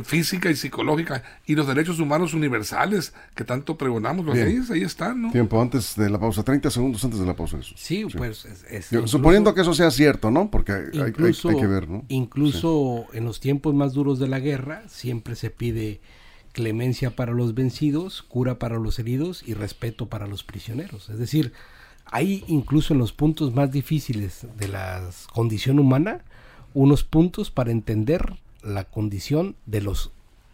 física 0.03 0.49
y 0.49 0.55
psicológica 0.55 1.23
y 1.45 1.55
los 1.55 1.67
derechos 1.67 1.99
humanos 1.99 2.33
universales 2.33 3.13
que 3.35 3.43
tanto 3.43 3.77
pregonamos, 3.77 4.25
los 4.25 4.35
ahí, 4.35 4.59
ahí 4.71 4.81
están, 4.81 5.21
¿no? 5.21 5.31
Tiempo 5.31 5.61
antes 5.61 5.95
de 5.95 6.09
la 6.09 6.19
pausa, 6.19 6.43
30 6.43 6.71
segundos 6.71 7.03
antes 7.03 7.19
de 7.19 7.25
la 7.25 7.35
pausa. 7.35 7.57
Eso. 7.57 7.75
Sí, 7.77 8.05
pues 8.17 8.45
es, 8.69 8.89
Suponiendo 9.05 9.53
que 9.53 9.61
eso 9.61 9.73
sea 9.73 9.91
cierto, 9.91 10.31
¿no? 10.31 10.49
Porque 10.49 10.71
hay, 10.71 10.83
hay, 10.93 11.13
hay 11.17 11.55
que 11.55 11.67
ver, 11.67 11.87
¿no? 11.87 12.03
Incluso 12.07 13.05
en 13.13 13.25
los 13.25 13.39
tiempos 13.39 13.75
más 13.75 13.93
duros 13.93 14.17
de 14.17 14.27
la 14.27 14.39
guerra 14.39 14.83
siempre 14.87 15.35
se 15.35 15.51
pide 15.51 16.01
clemencia 16.55 17.17
para 17.17 17.33
los 17.33 17.53
vencidos, 17.53 18.21
cura 18.23 18.57
para 18.57 18.79
los 18.79 18.97
heridos 18.97 19.43
y 19.45 19.53
respeto 19.53 20.07
para 20.07 20.25
los 20.25 20.45
prisioneros. 20.45 21.09
Es 21.09 21.19
decir, 21.19 21.51
hay 22.05 22.45
incluso 22.47 22.93
en 22.93 22.99
los 22.99 23.11
puntos 23.11 23.53
más 23.53 23.71
difíciles 23.71 24.47
de 24.57 24.69
la 24.69 25.09
condición 25.33 25.79
humana 25.79 26.23
unos 26.73 27.03
puntos 27.03 27.51
para 27.51 27.71
entender 27.71 28.37
la 28.63 28.85
condición 28.85 29.57
de 29.65 29.81
los 29.81 30.11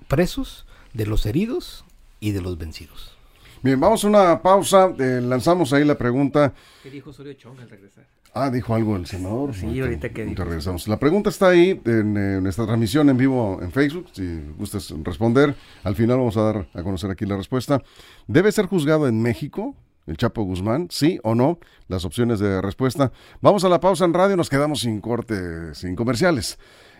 presos, 0.07 0.65
de 0.93 1.05
los 1.05 1.27
heridos 1.27 1.85
y 2.19 2.31
de 2.31 2.41
los 2.41 2.57
vencidos. 2.57 3.15
Bien, 3.61 3.79
vamos 3.79 4.03
a 4.03 4.07
una 4.07 4.41
pausa. 4.41 4.95
Eh, 4.97 5.21
lanzamos 5.21 5.71
ahí 5.71 5.85
la 5.85 5.99
pregunta. 5.99 6.51
¿Qué 6.81 6.89
dijo 6.89 7.11
Osorio 7.11 7.33
Chong 7.33 7.59
al 7.59 7.69
regresar? 7.69 8.05
Ah, 8.33 8.49
dijo 8.49 8.73
algo 8.73 8.95
el 8.95 9.05
senador. 9.05 9.53
Sí, 9.53 9.79
ahorita 9.81 10.09
que 10.09 10.23
regresamos. 10.33 10.87
La 10.87 10.97
pregunta 10.97 11.29
está 11.29 11.49
ahí 11.49 11.81
en, 11.83 12.41
nuestra 12.41 12.65
transmisión 12.65 13.09
en 13.09 13.17
vivo 13.17 13.59
en 13.61 13.71
Facebook, 13.71 14.07
si 14.13 14.39
gustas 14.57 14.93
responder. 15.03 15.53
Al 15.83 15.95
final 15.95 16.17
vamos 16.17 16.37
a 16.37 16.41
dar 16.43 16.67
a 16.73 16.83
conocer 16.83 17.11
aquí 17.11 17.25
la 17.25 17.35
respuesta. 17.35 17.81
¿Debe 18.27 18.51
ser 18.53 18.67
juzgado 18.67 19.07
en 19.07 19.21
México 19.21 19.75
el 20.07 20.15
Chapo 20.15 20.43
Guzmán? 20.43 20.87
¿Sí 20.89 21.19
o 21.23 21.35
no? 21.35 21.59
Las 21.89 22.05
opciones 22.05 22.39
de 22.39 22.61
respuesta. 22.61 23.11
Vamos 23.41 23.65
a 23.65 23.69
la 23.69 23.81
pausa 23.81 24.05
en 24.05 24.13
radio, 24.13 24.37
nos 24.37 24.49
quedamos 24.49 24.79
sin 24.79 25.01
corte, 25.01 25.75
sin 25.75 25.97
comerciales. 25.97 26.57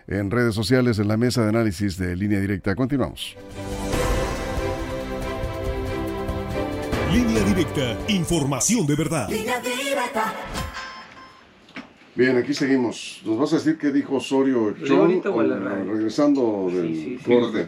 En 0.08 0.32
redes 0.32 0.54
sociales, 0.54 1.00
en 1.00 1.08
la 1.08 1.16
mesa 1.16 1.44
de 1.44 1.50
análisis 1.50 1.98
de 1.98 2.18
línea 2.18 2.42
directa. 2.42 2.76
Continuamos. 2.76 3.38
Línea 7.14 7.44
directa, 7.44 7.98
información 8.10 8.86
de 8.86 8.96
verdad. 8.96 9.30
Línea 9.30 9.62
directa. 9.62 10.34
Bien, 12.13 12.36
aquí 12.38 12.53
seguimos. 12.53 13.22
¿Nos 13.25 13.38
vas 13.38 13.53
a 13.53 13.56
decir 13.56 13.77
qué 13.77 13.91
dijo 13.91 14.15
Osorio 14.15 14.75
Chong 14.84 15.24
regresando 15.88 16.70
del 16.72 17.20
corte? 17.25 17.68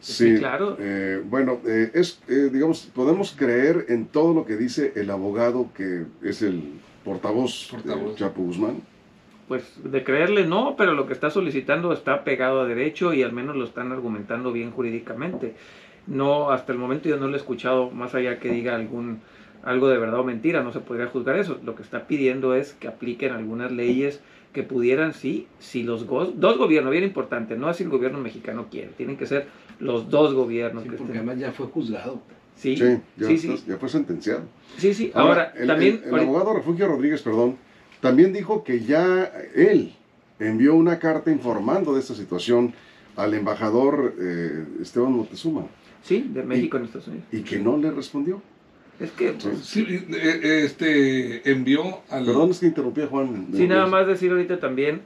Sí, 0.00 0.38
claro. 0.38 0.76
Eh, 0.80 1.22
bueno, 1.24 1.60
eh, 1.66 1.90
es, 1.94 2.20
eh, 2.28 2.48
digamos, 2.52 2.90
podemos 2.94 3.32
creer 3.32 3.86
en 3.90 4.06
todo 4.06 4.34
lo 4.34 4.46
que 4.46 4.56
dice 4.56 4.92
el 4.96 5.10
abogado 5.10 5.68
que 5.74 6.06
es 6.22 6.42
el 6.42 6.80
portavoz, 7.04 7.68
portavoz. 7.70 8.10
de 8.10 8.14
Chapo 8.16 8.42
Guzmán. 8.42 8.80
Pues 9.46 9.64
de 9.84 10.02
creerle 10.02 10.46
no, 10.46 10.74
pero 10.76 10.94
lo 10.94 11.06
que 11.06 11.12
está 11.12 11.28
solicitando 11.28 11.92
está 11.92 12.24
pegado 12.24 12.60
a 12.60 12.66
derecho 12.66 13.12
y 13.12 13.22
al 13.22 13.32
menos 13.32 13.56
lo 13.56 13.64
están 13.64 13.92
argumentando 13.92 14.52
bien 14.52 14.70
jurídicamente. 14.70 15.54
No, 16.06 16.50
hasta 16.50 16.72
el 16.72 16.78
momento 16.78 17.08
yo 17.08 17.18
no 17.18 17.28
lo 17.28 17.34
he 17.34 17.36
escuchado 17.36 17.90
más 17.90 18.14
allá 18.14 18.38
que 18.38 18.48
diga 18.48 18.74
algún 18.74 19.20
algo 19.62 19.88
de 19.88 19.98
verdad 19.98 20.20
o 20.20 20.24
mentira, 20.24 20.62
no 20.62 20.72
se 20.72 20.80
podría 20.80 21.06
juzgar 21.06 21.38
eso. 21.38 21.58
Lo 21.64 21.74
que 21.74 21.82
está 21.82 22.06
pidiendo 22.06 22.54
es 22.54 22.72
que 22.74 22.88
apliquen 22.88 23.32
algunas 23.32 23.72
leyes 23.72 24.20
que 24.52 24.62
pudieran, 24.62 25.14
sí, 25.14 25.46
si 25.58 25.82
los 25.82 26.06
dos 26.08 26.58
gobiernos, 26.58 26.90
bien 26.90 27.04
importante, 27.04 27.56
no 27.56 27.68
así 27.68 27.84
el 27.84 27.88
gobierno 27.90 28.18
mexicano 28.18 28.66
quiere, 28.70 28.88
tienen 28.96 29.16
que 29.16 29.26
ser 29.26 29.46
los 29.78 30.10
dos 30.10 30.34
gobiernos. 30.34 30.84
porque 30.84 31.18
además 31.18 31.38
ya 31.38 31.52
fue 31.52 31.66
juzgado. 31.66 32.20
Sí, 32.56 32.76
ya, 32.76 33.00
sí, 33.26 33.62
ya 33.66 33.76
fue 33.78 33.88
sentenciado. 33.88 34.42
Sí, 34.76 34.92
sí, 34.92 35.10
ahora, 35.14 35.54
el, 35.56 35.66
también... 35.66 36.02
El, 36.04 36.14
abogado 36.14 36.52
Refugio 36.52 36.88
Rodríguez, 36.88 37.22
perdón, 37.22 37.56
también 38.00 38.32
dijo 38.32 38.64
que 38.64 38.80
ya 38.80 39.32
él 39.54 39.94
envió 40.38 40.74
una 40.74 40.98
carta 40.98 41.30
informando 41.30 41.94
de 41.94 42.00
esta 42.00 42.14
situación 42.14 42.74
al 43.16 43.32
embajador 43.34 44.14
eh, 44.20 44.64
Esteban 44.82 45.12
Montezuma. 45.12 45.66
Sí, 46.02 46.30
de 46.32 46.42
México 46.42 46.76
en 46.76 46.84
Estados 46.84 47.08
Unidos. 47.08 47.26
Y 47.32 47.42
que 47.42 47.58
no 47.58 47.76
le 47.76 47.90
respondió. 47.90 48.42
Es 49.00 49.10
que 49.12 49.32
pues, 49.32 49.64
sí, 49.64 49.86
eh, 49.88 50.04
eh, 50.12 50.62
este 50.66 51.50
envió 51.50 52.02
al 52.10 52.26
Perdón, 52.26 52.50
es 52.50 52.60
que 52.60 52.66
interrumpí 52.66 53.00
a 53.00 53.06
Juan. 53.06 53.48
Sí, 53.54 53.66
nada 53.66 53.86
más 53.86 54.06
decir 54.06 54.30
ahorita 54.30 54.60
también 54.60 55.00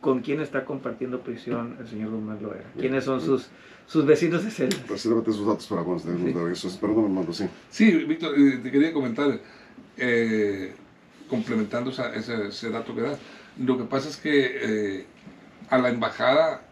con 0.00 0.20
quién 0.20 0.40
está 0.40 0.64
compartiendo 0.64 1.20
prisión 1.20 1.76
el 1.78 1.86
señor 1.86 2.10
Guzmán 2.10 2.42
Loera. 2.42 2.72
¿Quiénes 2.76 3.04
son 3.04 3.20
sus 3.20 3.46
sus 3.86 4.04
vecinos 4.04 4.42
de 4.42 4.50
celda? 4.50 4.76
Pues 4.88 5.04
llévate 5.04 5.30
sus 5.32 5.46
datos 5.46 5.64
para 5.68 5.84
cuando 5.84 6.02
sí. 6.02 6.34
eso. 6.66 6.80
Perdón, 6.80 7.04
hermano, 7.04 7.32
sí. 7.32 7.46
Sí, 7.70 7.92
Víctor, 8.04 8.36
eh, 8.36 8.58
te 8.60 8.72
quería 8.72 8.92
comentar, 8.92 9.40
complementando 11.28 11.90
ese, 11.90 12.48
ese, 12.48 12.70
dato 12.70 12.96
que 12.96 13.02
das. 13.02 13.18
Lo 13.58 13.78
que 13.78 13.84
pasa 13.84 14.08
es 14.08 14.16
que 14.16 15.06
a 15.70 15.78
la 15.78 15.88
embajada 15.88 16.62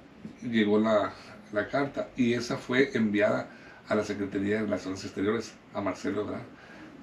llegó 0.43 0.81
la, 0.81 1.13
la 1.53 1.69
carta 1.69 2.09
y 2.17 2.33
esa 2.33 2.57
fue 2.57 2.91
enviada 2.95 3.49
a 3.87 3.95
la 3.95 4.03
Secretaría 4.03 4.57
de 4.57 4.63
Relaciones 4.63 5.05
Exteriores, 5.05 5.55
a 5.73 5.81
Marcelo 5.81 6.23
Ebrard 6.23 6.54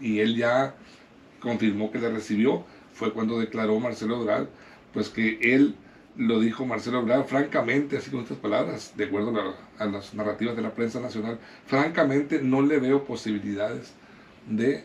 y 0.02 0.20
él 0.20 0.36
ya 0.36 0.76
confirmó 1.40 1.92
que 1.92 2.00
la 2.00 2.10
recibió. 2.10 2.64
Fue 2.94 3.14
cuando 3.14 3.40
declaró 3.40 3.80
Marcelo 3.80 4.22
Ebrard, 4.22 4.48
pues 4.94 5.10
que 5.10 5.40
él 5.42 5.76
lo 6.18 6.40
dijo 6.40 6.66
Marcelo 6.66 7.00
Ebrard 7.00 7.26
francamente, 7.26 7.98
así 7.98 8.12
con 8.12 8.22
estas 8.22 8.38
palabras, 8.38 8.94
de 8.98 9.06
acuerdo 9.06 9.34
a, 9.80 9.86
las 9.86 10.14
narrativas 10.14 10.56
de 10.56 10.62
la 10.62 10.72
prensa 10.72 11.00
nacional, 11.00 11.40
francamente 11.66 12.42
no 12.42 12.62
le 12.62 12.80
veo 12.80 13.06
posibilidades 13.06 13.94
de 14.48 14.84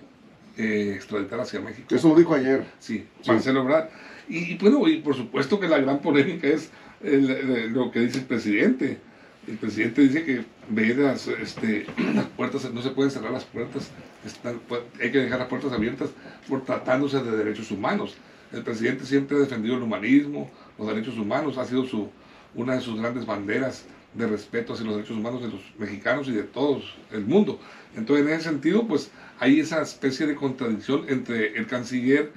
eh, 0.56 0.92
extraditar 0.94 1.40
hacia 1.40 1.60
México. 1.60 1.94
Eso 1.94 2.08
lo 2.08 2.14
dijo 2.14 2.34
ayer. 2.34 2.64
Sí, 2.78 3.06
Marcelo 3.26 3.62
Ebrard. 3.62 3.88
Y, 4.28 4.56
bueno, 4.58 4.86
y 4.88 4.98
por 5.00 5.14
supuesto 5.14 5.58
que 5.58 5.68
la 5.68 5.78
gran 5.78 6.00
polémica 6.00 6.48
es 6.48 6.70
lo 7.02 7.90
que 7.90 8.00
dice 8.00 8.18
el 8.18 8.24
presidente 8.24 8.98
el 9.46 9.58
presidente 9.58 10.02
dice 10.02 10.24
que 10.24 10.44
ve 10.68 10.94
las, 10.94 11.28
este, 11.28 11.86
las 12.14 12.26
puertas, 12.26 12.72
no 12.72 12.82
se 12.82 12.90
pueden 12.90 13.10
cerrar 13.10 13.32
las 13.32 13.44
puertas, 13.44 13.90
están, 14.24 14.60
hay 15.00 15.10
que 15.10 15.18
dejar 15.18 15.38
las 15.38 15.48
puertas 15.48 15.72
abiertas 15.72 16.10
por 16.48 16.64
tratándose 16.64 17.22
de 17.22 17.36
derechos 17.36 17.70
humanos. 17.70 18.16
El 18.52 18.62
presidente 18.62 19.04
siempre 19.04 19.36
ha 19.36 19.40
defendido 19.40 19.76
el 19.76 19.82
humanismo, 19.82 20.50
los 20.78 20.88
derechos 20.88 21.16
humanos, 21.18 21.58
ha 21.58 21.64
sido 21.64 21.84
su, 21.84 22.10
una 22.54 22.74
de 22.74 22.80
sus 22.80 22.98
grandes 22.98 23.26
banderas 23.26 23.84
de 24.14 24.26
respeto 24.26 24.72
hacia 24.72 24.86
los 24.86 24.96
derechos 24.96 25.16
humanos 25.16 25.42
de 25.42 25.48
los 25.48 25.60
mexicanos 25.78 26.28
y 26.28 26.32
de 26.32 26.42
todo 26.42 26.80
el 27.12 27.24
mundo. 27.24 27.60
Entonces, 27.96 28.26
en 28.26 28.32
ese 28.32 28.44
sentido, 28.44 28.86
pues 28.86 29.10
hay 29.38 29.60
esa 29.60 29.82
especie 29.82 30.26
de 30.26 30.34
contradicción 30.34 31.04
entre 31.08 31.56
el 31.56 31.66
canciller 31.66 32.32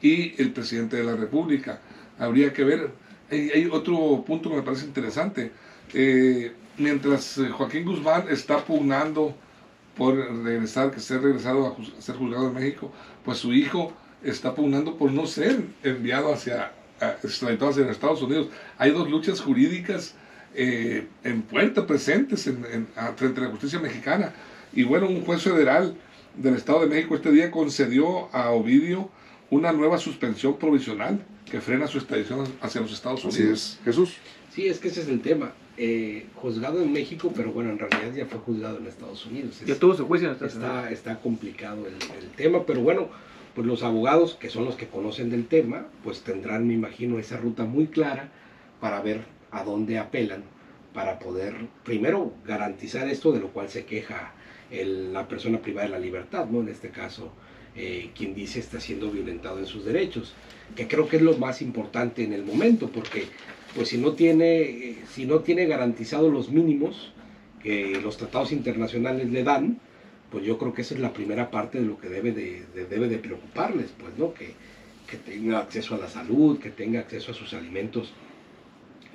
y 0.00 0.40
el 0.42 0.52
presidente 0.52 0.96
de 0.96 1.04
la 1.04 1.16
República. 1.16 1.80
Habría 2.18 2.52
que 2.52 2.64
ver, 2.64 2.90
hay 3.30 3.68
otro 3.70 4.24
punto 4.26 4.50
que 4.50 4.56
me 4.56 4.62
parece 4.62 4.86
interesante 4.86 5.52
eh, 5.94 6.52
mientras 6.78 7.38
eh, 7.38 7.48
Joaquín 7.50 7.84
Guzmán 7.84 8.26
está 8.30 8.64
pugnando 8.64 9.34
por 9.96 10.14
regresar, 10.44 10.90
que 10.90 11.00
sea 11.00 11.18
regresado 11.18 11.66
a, 11.66 12.02
ser 12.02 12.16
juzgado 12.16 12.48
en 12.48 12.54
México, 12.54 12.90
pues 13.24 13.38
su 13.38 13.52
hijo 13.52 13.92
está 14.22 14.54
pugnando 14.54 14.96
por 14.96 15.12
no 15.12 15.26
ser 15.26 15.62
enviado 15.82 16.32
hacia, 16.32 16.72
extraditado 17.22 17.70
hacia 17.70 17.90
Estados 17.90 18.22
Unidos. 18.22 18.48
Hay 18.78 18.90
dos 18.90 19.10
luchas 19.10 19.40
jurídicas 19.40 20.14
eh, 20.54 21.06
en 21.24 21.42
puerta 21.42 21.86
presentes 21.86 22.46
en, 22.46 22.86
frente 23.16 23.40
a 23.40 23.44
la 23.44 23.50
justicia 23.50 23.78
mexicana. 23.78 24.32
Y 24.72 24.84
bueno, 24.84 25.08
un 25.08 25.24
juez 25.24 25.42
federal 25.42 25.94
del 26.36 26.54
Estado 26.54 26.80
de 26.80 26.86
México 26.86 27.14
este 27.14 27.30
día 27.30 27.50
concedió 27.50 28.34
a 28.34 28.50
Ovidio 28.50 29.10
una 29.50 29.72
nueva 29.72 29.98
suspensión 29.98 30.56
provisional 30.58 31.22
que 31.44 31.60
frena 31.60 31.86
su 31.86 31.98
extradición 31.98 32.46
hacia 32.62 32.80
los 32.80 32.92
Estados 32.92 33.24
Unidos. 33.24 33.78
Jesús. 33.84 34.16
Sí, 34.54 34.66
es 34.66 34.78
que 34.78 34.88
ese 34.88 35.02
es 35.02 35.08
el 35.08 35.20
tema. 35.20 35.52
Eh, 35.78 36.26
juzgado 36.34 36.82
en 36.82 36.92
México, 36.92 37.32
pero 37.34 37.50
bueno, 37.50 37.70
en 37.70 37.78
realidad 37.78 38.14
ya 38.14 38.26
fue 38.26 38.40
juzgado 38.40 38.76
en 38.78 38.86
Estados 38.86 39.24
Unidos. 39.24 39.62
ya 39.64 39.74
tuvo 39.76 39.94
su 39.94 40.06
juicio 40.06 40.28
en 40.28 40.34
Estados 40.34 40.54
está, 40.54 40.72
Unidos. 40.72 40.92
Está 40.92 41.18
complicado 41.20 41.86
el, 41.86 42.28
tema, 42.36 42.66
pero 42.66 42.82
bueno, 42.82 43.08
pues 43.54 43.66
los 43.66 43.82
abogados, 43.82 44.34
que 44.34 44.50
son 44.50 44.66
los 44.66 44.76
que 44.76 44.86
conocen 44.86 45.30
del 45.30 45.46
tema, 45.46 45.86
pues 46.04 46.20
tendrán, 46.20 46.68
me 46.68 46.74
imagino, 46.74 47.18
esa 47.18 47.38
ruta 47.38 47.64
muy 47.64 47.86
clara 47.86 48.28
para 48.80 49.00
ver 49.00 49.22
a 49.50 49.64
dónde 49.64 49.98
apelan, 49.98 50.44
para 50.92 51.18
poder, 51.18 51.54
primero, 51.84 52.34
garantizar 52.46 53.08
esto 53.08 53.32
de 53.32 53.40
lo 53.40 53.48
cual 53.48 53.70
se 53.70 53.86
queja 53.86 54.34
la 54.70 55.26
persona 55.26 55.58
privada 55.58 55.86
de 55.86 55.92
la 55.92 55.98
libertad, 55.98 56.46
¿no? 56.46 56.60
En 56.60 56.68
este 56.68 56.90
caso, 56.90 57.32
eh, 57.76 58.10
quien 58.14 58.34
dice 58.34 58.60
está 58.60 58.78
siendo 58.78 59.10
violentado 59.10 59.58
en 59.58 59.66
sus 59.66 59.86
derechos, 59.86 60.34
que 60.76 60.86
creo 60.86 61.08
que 61.08 61.16
es 61.16 61.22
lo 61.22 61.36
más 61.38 61.62
importante 61.62 62.24
en 62.24 62.34
el 62.34 62.44
momento, 62.44 62.88
porque 62.88 63.26
pues 63.74 63.88
si 63.88 63.98
no 63.98 64.12
tiene, 64.12 64.98
si 65.10 65.24
no 65.24 65.40
tiene 65.40 65.66
garantizados 65.66 66.32
los 66.32 66.50
mínimos 66.50 67.12
que 67.62 68.00
los 68.02 68.16
tratados 68.16 68.52
internacionales 68.52 69.30
le 69.30 69.44
dan, 69.44 69.80
pues 70.30 70.44
yo 70.44 70.58
creo 70.58 70.72
que 70.72 70.82
esa 70.82 70.94
es 70.94 71.00
la 71.00 71.12
primera 71.12 71.50
parte 71.50 71.80
de 71.80 71.86
lo 71.86 71.98
que 71.98 72.08
debe 72.08 72.32
de, 72.32 72.64
debe 72.74 73.08
de 73.08 73.18
preocuparles, 73.18 73.92
pues, 73.98 74.16
¿no? 74.18 74.34
Que, 74.34 74.54
que, 75.06 75.16
tenga 75.18 75.58
acceso 75.58 75.94
a 75.94 75.98
la 75.98 76.08
salud, 76.08 76.58
que 76.58 76.70
tenga 76.70 77.00
acceso 77.00 77.32
a 77.32 77.34
sus 77.34 77.52
alimentos 77.52 78.12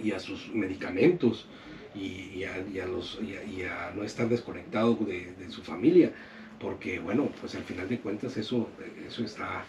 y 0.01 0.11
a 0.11 0.19
sus 0.19 0.53
medicamentos 0.53 1.47
y, 1.95 2.43
a, 2.43 3.91
no 3.95 4.03
estar 4.03 4.29
desconectado 4.29 4.95
de, 4.95 5.33
de, 5.39 5.49
su 5.49 5.63
familia. 5.63 6.11
porque 6.59 6.99
bueno, 6.99 7.29
pues 7.41 7.55
al 7.55 7.63
final 7.63 7.89
de 7.89 7.99
cuentas 7.99 8.37
eso, 8.37 8.69
eso 9.07 9.23
está, 9.23 9.65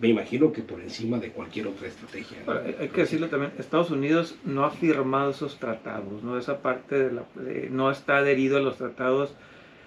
me 0.00 0.08
imagino 0.08 0.52
que 0.52 0.62
por 0.62 0.80
encima 0.80 1.18
de 1.18 1.30
cualquier 1.30 1.68
otra 1.68 1.86
estrategia. 1.86 2.38
hay 2.80 2.88
que 2.88 3.02
decirlo 3.02 3.28
también, 3.28 3.52
Estados 3.58 3.90
Unidos 3.90 4.36
no 4.44 4.64
ha 4.64 4.70
firmado 4.70 5.30
esos 5.30 5.58
tratados, 5.58 6.22
¿no? 6.22 6.36
Esa 6.38 6.58
parte 6.58 6.98
de 6.98 7.12
la, 7.12 7.22
no 7.70 7.90
está 7.90 8.18
adherido 8.18 8.56
a 8.56 8.60
los 8.60 8.76
tratados, 8.76 9.34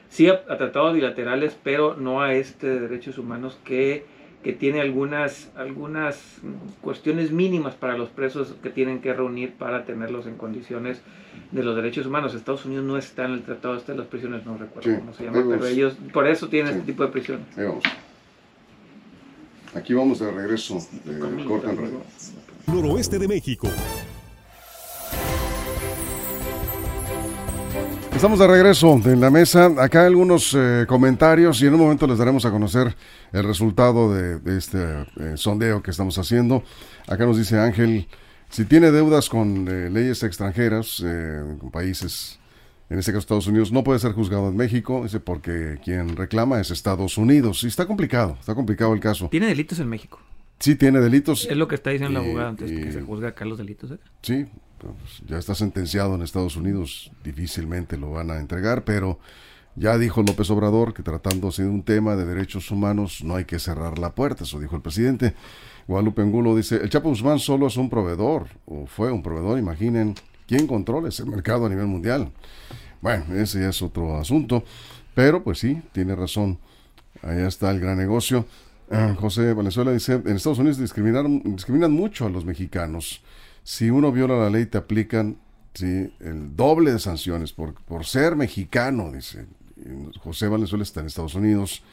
sí 0.10 0.30
a, 0.30 0.46
tratados 0.46 0.94
bilaterales, 0.94 1.58
pero 1.62 1.96
no 1.96 2.22
a 2.22 2.34
este 2.34 2.68
de 2.68 2.80
derechos 2.80 3.18
humanos 3.18 3.60
que, 3.66 4.06
que 4.44 4.54
tiene 4.54 4.80
algunas, 4.80 5.52
algunas 5.58 6.40
cuestiones 6.80 7.32
mínimas 7.32 7.76
para 7.76 7.98
los 7.98 8.10
presos 8.10 8.56
que 8.64 8.70
tienen 8.70 9.02
que 9.02 9.14
reunir 9.14 9.54
para 9.54 9.84
tenerlos 9.84 10.26
en 10.26 10.38
condiciones 10.38 11.02
de 11.52 11.64
los 11.64 11.76
derechos 11.76 12.06
humanos. 12.06 12.34
Estados 12.34 12.66
Unidos 12.66 12.86
no 12.86 12.98
está 12.98 13.26
en 13.26 13.34
el 13.34 13.42
tratado 13.42 13.76
este 13.76 13.92
de 13.92 13.98
las 13.98 14.08
prisiones, 14.08 14.46
no 14.46 14.58
recuerdo 14.58 15.00
cómo 15.00 15.14
se 15.14 15.26
llama, 15.26 15.44
pero 15.50 15.66
ellos 15.68 15.98
por 16.14 16.28
eso 16.28 16.48
tienen 16.48 16.74
este 16.74 16.86
tipo 16.86 17.04
de 17.04 17.10
prisiones. 17.10 17.46
Aquí 19.78 19.94
vamos 19.94 20.18
de 20.18 20.32
regreso 20.32 20.80
de 21.06 21.46
Corte 21.46 21.68
Noroeste 22.66 23.20
de 23.20 23.28
México. 23.28 23.68
Estamos 28.16 28.40
de 28.40 28.48
regreso 28.48 29.00
en 29.06 29.22
la 29.22 29.30
mesa. 29.30 29.68
Acá 29.78 30.08
algunos 30.08 30.56
eh, 30.58 30.86
comentarios 30.88 31.62
y 31.62 31.68
en 31.68 31.76
un 31.76 31.82
momento 31.82 32.08
les 32.08 32.18
daremos 32.18 32.44
a 32.46 32.52
conocer 32.52 32.96
el 33.32 33.44
resultado 33.44 34.12
de, 34.12 34.58
este 34.58 35.06
eh, 35.18 35.34
sondeo 35.36 35.84
que 35.84 35.92
estamos 35.92 36.18
haciendo. 36.18 36.64
Acá 37.08 37.28
nos 37.28 37.38
dice 37.38 37.60
Ángel 37.60 38.08
si 38.50 38.66
tiene 38.66 38.90
deudas 38.90 39.30
con 39.30 39.68
eh, 39.68 39.92
leyes 39.92 40.24
extranjeras, 40.24 41.04
con 41.60 41.70
países, 41.70 42.40
en 42.90 43.00
este 43.00 43.12
caso 43.12 43.20
Estados 43.20 43.48
Unidos, 43.48 43.72
no 43.72 43.84
puede 43.84 44.00
ser 44.00 44.14
juzgado 44.14 44.48
en 44.48 44.56
México, 44.56 45.04
dice, 45.04 45.20
porque 45.20 45.80
quien 45.84 46.16
reclama 46.16 46.62
es 46.62 46.72
Estados 46.72 47.18
Unidos. 47.18 47.64
Y 47.64 47.68
está 47.68 47.86
complicado, 47.86 48.38
está 48.40 48.56
complicado 48.56 48.94
el 48.94 49.00
caso. 49.00 49.28
¿Tiene 49.30 49.48
delitos 49.48 49.80
en 49.80 49.90
México? 49.90 50.20
Sí, 50.60 50.76
tiene 50.76 51.00
delitos. 51.00 51.46
Es 51.50 51.58
lo 51.58 51.68
que 51.68 51.76
está 51.76 51.90
diciendo 51.92 52.20
el 52.20 52.26
abogado 52.26 52.50
antes, 52.50 52.72
que 52.72 52.92
se 52.92 53.02
juzga 53.02 53.30
acá 53.30 53.46
los 53.46 53.58
delitos. 53.58 53.92
¿eh? 53.92 53.98
Sí, 54.22 54.46
pues, 54.78 55.22
ya 55.28 55.38
está 55.38 55.54
sentenciado 55.54 56.16
en 56.16 56.22
Estados 56.22 56.56
Unidos, 56.56 57.12
difícilmente 57.24 57.98
lo 57.98 58.12
van 58.12 58.32
a 58.32 58.38
entregar, 58.38 58.84
pero 58.84 59.20
ya 59.76 59.98
dijo 59.98 60.24
López 60.24 60.50
Obrador 60.50 60.94
que 60.94 61.04
tratándose 61.04 61.64
de 61.64 61.70
un 61.70 61.84
tema 61.84 62.16
de 62.16 62.26
derechos 62.26 62.72
humanos 62.72 63.24
no 63.24 63.36
hay 63.36 63.46
que 63.46 63.60
cerrar 63.60 64.00
la 64.00 64.16
puerta, 64.16 64.44
eso 64.44 64.60
dijo 64.60 64.76
el 64.76 64.82
presidente. 64.82 65.36
Guadalupe 65.88 66.22
Angulo 66.22 66.56
dice, 66.56 66.78
el 66.78 66.90
Chapo 66.90 67.10
Guzmán 67.10 67.40
solo 67.40 67.68
es 67.68 67.78
un 67.78 67.90
proveedor, 67.90 68.48
o 68.66 68.88
fue 68.88 69.12
un 69.12 69.24
proveedor, 69.24 69.60
imaginen, 69.60 70.16
¿quién 70.48 70.68
controla 70.68 71.10
ese 71.10 71.26
mercado 71.26 71.66
a 71.66 71.70
nivel 71.70 71.88
mundial? 71.88 72.32
Bueno, 73.02 73.36
ese 73.36 73.60
ya 73.60 73.70
es 73.70 73.82
otro 73.82 74.18
asunto, 74.18 74.64
pero 75.14 75.44
pues 75.44 75.60
sí, 75.60 75.82
tiene 75.92 76.16
razón, 76.16 76.58
allá 77.22 77.48
está 77.48 77.72
el 77.72 77.80
gran 77.80 77.98
negocio. 77.98 78.46
Ah, 78.90 79.16
José 79.20 79.54
Valenzuela 79.54 79.92
dice, 79.92 80.14
en 80.14 80.36
Estados 80.36 80.60
Unidos 80.60 80.78
discriminan, 80.78 81.42
discriminan 81.44 81.92
mucho 81.92 82.26
a 82.26 82.30
los 82.30 82.46
mexicanos. 82.46 83.22
Si 83.64 83.90
uno 83.90 84.12
viola 84.12 84.38
la 84.38 84.50
ley, 84.50 84.66
te 84.66 84.78
aplican 84.78 85.38
sí, 85.74 86.12
el 86.20 86.56
doble 86.56 86.94
de 86.94 87.00
sanciones 87.00 87.52
por, 87.52 87.74
por 87.74 88.06
ser 88.06 88.36
mexicano, 88.36 89.12
dice. 89.12 89.46
José 90.24 90.48
Valenzuela 90.48 90.84
está 90.84 91.02
en 91.02 91.08
Estados 91.08 91.36
Unidos. 91.36 91.84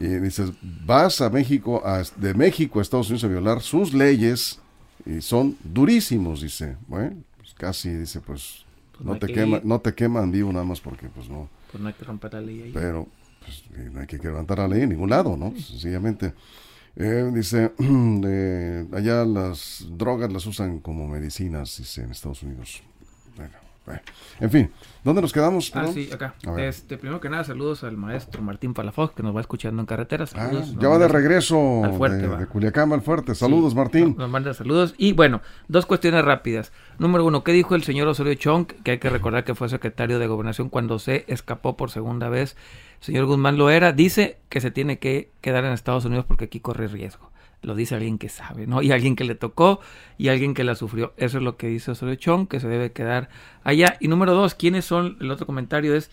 Y 0.00 0.06
dices, 0.06 0.52
vas 0.62 1.20
a 1.20 1.28
México, 1.28 1.82
de 2.16 2.34
México 2.34 2.78
a 2.78 2.82
Estados 2.82 3.08
Unidos 3.08 3.24
a 3.24 3.28
violar 3.28 3.60
sus 3.60 3.92
leyes 3.92 4.60
y 5.04 5.20
son 5.20 5.56
durísimos, 5.64 6.42
dice. 6.42 6.76
Bueno, 6.86 7.16
casi 7.58 7.90
dice, 7.90 8.20
pues, 8.20 8.64
pues 8.92 9.04
no, 9.04 9.18
te 9.18 9.26
quema, 9.26 9.60
no 9.62 9.80
te 9.80 9.94
queman 9.94 10.32
vivo 10.32 10.50
nada 10.52 10.64
más 10.64 10.80
porque 10.80 11.08
pues 11.08 11.28
no. 11.28 11.48
Pues 11.70 11.82
no 11.82 11.88
hay 11.88 11.94
que 11.94 12.04
romper 12.04 12.32
la 12.34 12.40
ley 12.40 12.62
ahí. 12.62 12.70
Pero 12.72 13.06
pues, 13.44 13.64
no 13.92 14.00
hay 14.00 14.06
que 14.06 14.16
levantar 14.16 14.58
la 14.58 14.68
ley 14.68 14.82
en 14.82 14.90
ningún 14.90 15.10
lado, 15.10 15.36
¿no? 15.36 15.50
Sencillamente. 15.50 16.32
Eh, 16.96 17.30
dice, 17.32 17.72
eh, 18.24 18.86
allá 18.92 19.24
las 19.24 19.86
drogas 19.90 20.32
las 20.32 20.46
usan 20.46 20.80
como 20.80 21.06
medicinas, 21.06 21.76
dice, 21.76 22.02
en 22.02 22.10
Estados 22.10 22.42
Unidos. 22.42 22.82
Bueno, 23.36 23.54
en 24.40 24.50
fin, 24.50 24.70
¿dónde 25.04 25.22
nos 25.22 25.32
quedamos? 25.32 25.70
Ah, 25.74 25.86
sí, 25.92 26.10
acá. 26.12 26.34
Este, 26.56 26.96
primero 26.96 27.20
que 27.20 27.28
nada, 27.28 27.44
saludos 27.44 27.84
al 27.84 27.96
maestro 27.96 28.42
Martín 28.42 28.74
Palafox, 28.74 29.14
que 29.14 29.22
nos 29.22 29.34
va 29.34 29.40
escuchando 29.40 29.80
en 29.80 29.86
carreteras. 29.86 30.34
Ah, 30.34 30.50
ya 30.78 30.88
va 30.88 30.98
de 30.98 31.08
regreso 31.08 31.84
al 31.84 31.94
fuerte, 31.94 32.28
de, 32.28 32.46
Culiacán 32.46 32.92
al 32.92 33.02
fuerte. 33.02 33.34
Saludos, 33.34 33.74
Martín. 33.74 34.14
Nos 34.18 34.30
manda 34.30 34.54
saludos. 34.54 34.94
Y 34.98 35.12
bueno, 35.12 35.40
dos 35.68 35.86
cuestiones 35.86 36.24
rápidas. 36.24 36.72
Número 36.98 37.24
uno, 37.24 37.44
¿qué 37.44 37.52
dijo 37.52 37.74
el 37.74 37.82
señor 37.82 38.08
Osorio 38.08 38.34
Chong? 38.34 38.66
Que 38.66 38.92
hay 38.92 38.98
que 38.98 39.10
recordar 39.10 39.44
que 39.44 39.54
fue 39.54 39.68
secretario 39.68 40.18
de 40.18 40.26
Gobernación 40.26 40.68
cuando 40.68 40.98
se 40.98 41.24
escapó 41.28 41.76
por 41.76 41.90
segunda 41.90 42.28
vez. 42.28 42.56
El 43.00 43.04
señor 43.04 43.26
Guzmán 43.26 43.58
lo 43.58 43.70
era. 43.70 43.92
Dice 43.92 44.38
que 44.48 44.60
se 44.60 44.70
tiene 44.70 44.98
que 44.98 45.30
quedar 45.40 45.64
en 45.64 45.72
Estados 45.72 46.04
Unidos 46.04 46.24
porque 46.26 46.46
aquí 46.46 46.60
corre 46.60 46.88
riesgo 46.88 47.30
lo 47.62 47.74
dice 47.74 47.94
alguien 47.94 48.18
que 48.18 48.28
sabe, 48.28 48.66
¿no? 48.66 48.82
Y 48.82 48.92
alguien 48.92 49.16
que 49.16 49.24
le 49.24 49.34
tocó 49.34 49.80
y 50.16 50.28
alguien 50.28 50.54
que 50.54 50.64
la 50.64 50.74
sufrió. 50.74 51.12
Eso 51.16 51.38
es 51.38 51.44
lo 51.44 51.56
que 51.56 51.68
dice 51.68 51.90
Osorio 51.90 52.14
Chong, 52.14 52.48
que 52.48 52.60
se 52.60 52.68
debe 52.68 52.92
quedar 52.92 53.28
allá. 53.64 53.96
Y 54.00 54.08
número 54.08 54.34
dos, 54.34 54.54
¿quiénes 54.54 54.84
son? 54.84 55.16
El 55.20 55.30
otro 55.30 55.44
comentario 55.44 55.94
es, 55.94 56.10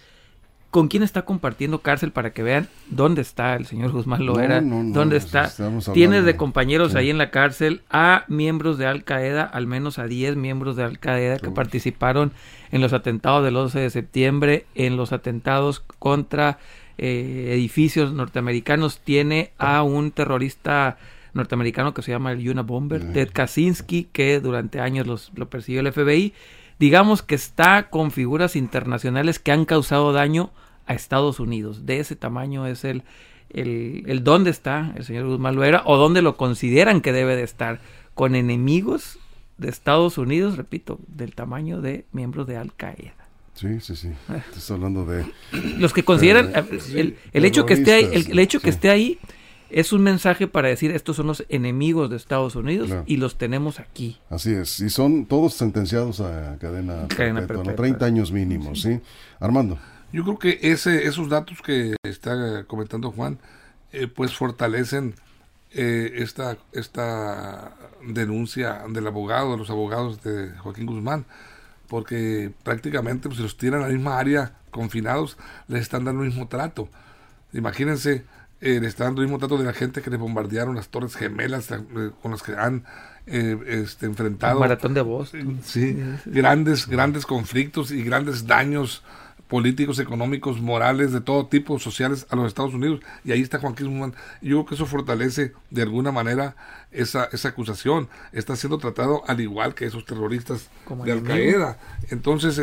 ¿con 0.71 0.87
quién 0.87 1.03
está 1.03 1.23
compartiendo 1.23 1.79
cárcel 1.79 2.11
para 2.11 2.31
que 2.31 2.41
vean 2.41 2.67
dónde 2.89 3.21
está 3.21 3.55
el 3.55 3.67
señor 3.67 3.91
Guzmán 3.91 4.25
Loera? 4.25 4.59
¿Dónde 4.61 5.17
está? 5.17 5.51
Tienes 5.93 6.25
de 6.25 6.35
compañeros 6.35 6.95
ahí 6.95 7.11
en 7.11 7.19
la 7.19 7.29
cárcel 7.29 7.83
a 7.91 8.25
miembros 8.27 8.77
de 8.79 8.87
Al 8.87 9.03
Qaeda, 9.03 9.43
al 9.43 9.67
menos 9.67 9.99
a 9.99 10.07
10 10.07 10.35
miembros 10.37 10.75
de 10.75 10.83
Al 10.83 10.99
Qaeda 10.99 11.37
que 11.37 11.51
participaron 11.51 12.31
en 12.71 12.81
los 12.81 12.91
atentados 12.91 13.43
del 13.45 13.55
11 13.55 13.79
de 13.79 13.89
septiembre, 13.91 14.65
en 14.73 14.97
los 14.97 15.13
atentados 15.13 15.83
contra 15.99 16.57
eh, 16.97 17.51
edificios 17.53 18.13
norteamericanos. 18.13 18.99
Tiene 18.99 19.51
a 19.59 19.83
un 19.83 20.11
terrorista 20.11 20.97
norteamericano 21.35 21.93
que 21.93 22.01
se 22.01 22.11
llama 22.11 22.31
el 22.31 22.39
Yuna 22.39 22.63
Bomber, 22.63 23.13
Ted 23.13 23.29
Kaczynski, 23.31 24.05
que 24.11 24.39
durante 24.39 24.79
años 24.79 25.05
los, 25.05 25.31
lo 25.35 25.49
persiguió 25.49 25.81
el 25.81 25.91
FBI. 25.91 26.33
Digamos 26.79 27.21
que 27.21 27.35
está 27.35 27.89
con 27.89 28.11
figuras 28.11 28.55
internacionales 28.55 29.39
que 29.39 29.51
han 29.51 29.65
causado 29.65 30.13
daño 30.13 30.51
a 30.87 30.93
Estados 30.93 31.39
Unidos. 31.39 31.85
De 31.85 31.99
ese 31.99 32.15
tamaño 32.15 32.65
es 32.65 32.83
el, 32.83 33.03
el, 33.49 34.03
el 34.07 34.23
dónde 34.23 34.49
está 34.49 34.93
el 34.95 35.03
señor 35.03 35.27
Guzmán 35.27 35.55
Loera 35.55 35.83
o 35.85 35.97
dónde 35.97 36.21
lo 36.21 36.37
consideran 36.37 37.01
que 37.01 37.11
debe 37.11 37.35
de 37.35 37.43
estar 37.43 37.79
con 38.13 38.35
enemigos 38.35 39.19
de 39.57 39.69
Estados 39.69 40.17
Unidos, 40.17 40.57
repito, 40.57 40.99
del 41.07 41.35
tamaño 41.35 41.81
de 41.81 42.05
miembros 42.11 42.47
de 42.47 42.57
Al 42.57 42.73
Qaeda. 42.73 43.13
Sí, 43.55 43.79
sí, 43.79 43.95
sí. 43.95 44.09
Estás 44.35 44.69
hablando 44.71 45.05
de 45.05 45.25
los 45.77 45.93
que 45.93 46.03
consideran 46.03 46.51
el, 46.93 47.17
el, 47.31 47.45
hecho 47.45 47.65
que 47.65 47.75
esté 47.75 47.93
ahí, 47.93 48.09
el, 48.11 48.39
hecho 48.39 48.59
que 48.59 48.69
esté 48.69 48.89
ahí 48.89 49.17
es 49.69 49.93
un 49.93 50.03
mensaje 50.03 50.47
para 50.47 50.67
decir 50.67 50.91
estos 50.91 51.15
son 51.15 51.27
los 51.27 51.45
enemigos 51.49 52.09
de 52.09 52.17
Estados 52.17 52.55
Unidos 52.55 52.91
y 53.05 53.17
los 53.17 53.37
tenemos 53.37 53.79
aquí. 53.79 54.17
Así 54.29 54.53
es, 54.53 54.79
y 54.79 54.89
son 54.89 55.25
todos 55.25 55.53
sentenciados 55.53 56.21
a 56.21 56.57
cadena, 56.59 57.07
cadena 57.07 57.45
perpetua, 57.45 57.75
30 57.75 58.05
años 58.05 58.31
mínimos, 58.31 58.81
sí. 58.81 58.99
Armando. 59.39 59.77
Yo 60.11 60.23
creo 60.23 60.39
que 60.39 60.59
ese, 60.61 61.07
esos 61.07 61.29
datos 61.29 61.61
que 61.61 61.95
está 62.03 62.63
comentando 62.65 63.11
Juan, 63.11 63.39
eh, 63.91 64.07
pues 64.07 64.33
fortalecen 64.33 65.15
eh, 65.71 66.13
esta, 66.23 66.57
esta 66.71 67.73
denuncia 68.01 68.83
del 68.87 69.07
abogado, 69.07 69.51
de 69.51 69.57
los 69.57 69.69
abogados 69.69 70.23
de 70.23 70.51
Joaquín 70.59 70.85
Guzmán, 70.85 71.25
porque 71.87 72.51
prácticamente 72.63 73.27
pues, 73.27 73.37
si 73.37 73.43
los 73.43 73.57
tiran 73.57 73.81
a 73.81 73.87
la 73.87 73.93
misma 73.93 74.17
área 74.17 74.53
confinados, 74.71 75.37
les 75.67 75.81
están 75.81 76.05
dando 76.05 76.23
el 76.23 76.29
mismo 76.29 76.47
trato. 76.47 76.87
Imagínense 77.51 78.23
eh, 78.61 78.79
le 78.79 78.87
está 78.87 79.03
dando 79.03 79.21
el 79.21 79.27
mismo 79.27 79.37
trato 79.37 79.57
de 79.57 79.65
la 79.65 79.73
gente 79.73 80.01
que 80.01 80.09
le 80.09 80.17
bombardearon 80.17 80.75
las 80.75 80.87
torres 80.87 81.15
gemelas 81.15 81.69
eh, 81.71 81.77
con 82.21 82.31
las 82.31 82.41
que 82.41 82.53
han 82.55 82.85
eh, 83.27 83.57
este, 83.67 84.05
enfrentado. 84.05 84.59
maratón 84.59 84.93
de 84.93 85.01
voz. 85.01 85.33
Sí, 85.63 85.97
grandes, 86.25 86.87
grandes 86.87 87.25
conflictos 87.25 87.91
y 87.91 88.01
grandes 88.03 88.47
daños 88.47 89.03
políticos, 89.49 89.99
económicos, 89.99 90.61
morales, 90.61 91.11
de 91.11 91.21
todo 91.21 91.47
tipo, 91.47 91.77
sociales 91.79 92.25
a 92.29 92.35
los 92.35 92.47
Estados 92.47 92.73
Unidos. 92.73 93.01
Y 93.23 93.33
ahí 93.33 93.41
está 93.41 93.59
Joaquín 93.59 93.87
Guzmán. 93.87 94.13
Yo 94.41 94.49
creo 94.49 94.65
que 94.65 94.75
eso 94.75 94.85
fortalece 94.85 95.53
de 95.69 95.81
alguna 95.81 96.11
manera 96.11 96.55
esa, 96.91 97.25
esa 97.25 97.49
acusación. 97.49 98.07
Está 98.31 98.55
siendo 98.55 98.77
tratado 98.77 99.23
al 99.27 99.41
igual 99.41 99.75
que 99.75 99.85
esos 99.85 100.05
terroristas 100.05 100.69
de 101.03 101.11
Al 101.11 101.23
Qaeda. 101.23 101.77
Entonces, 102.09 102.59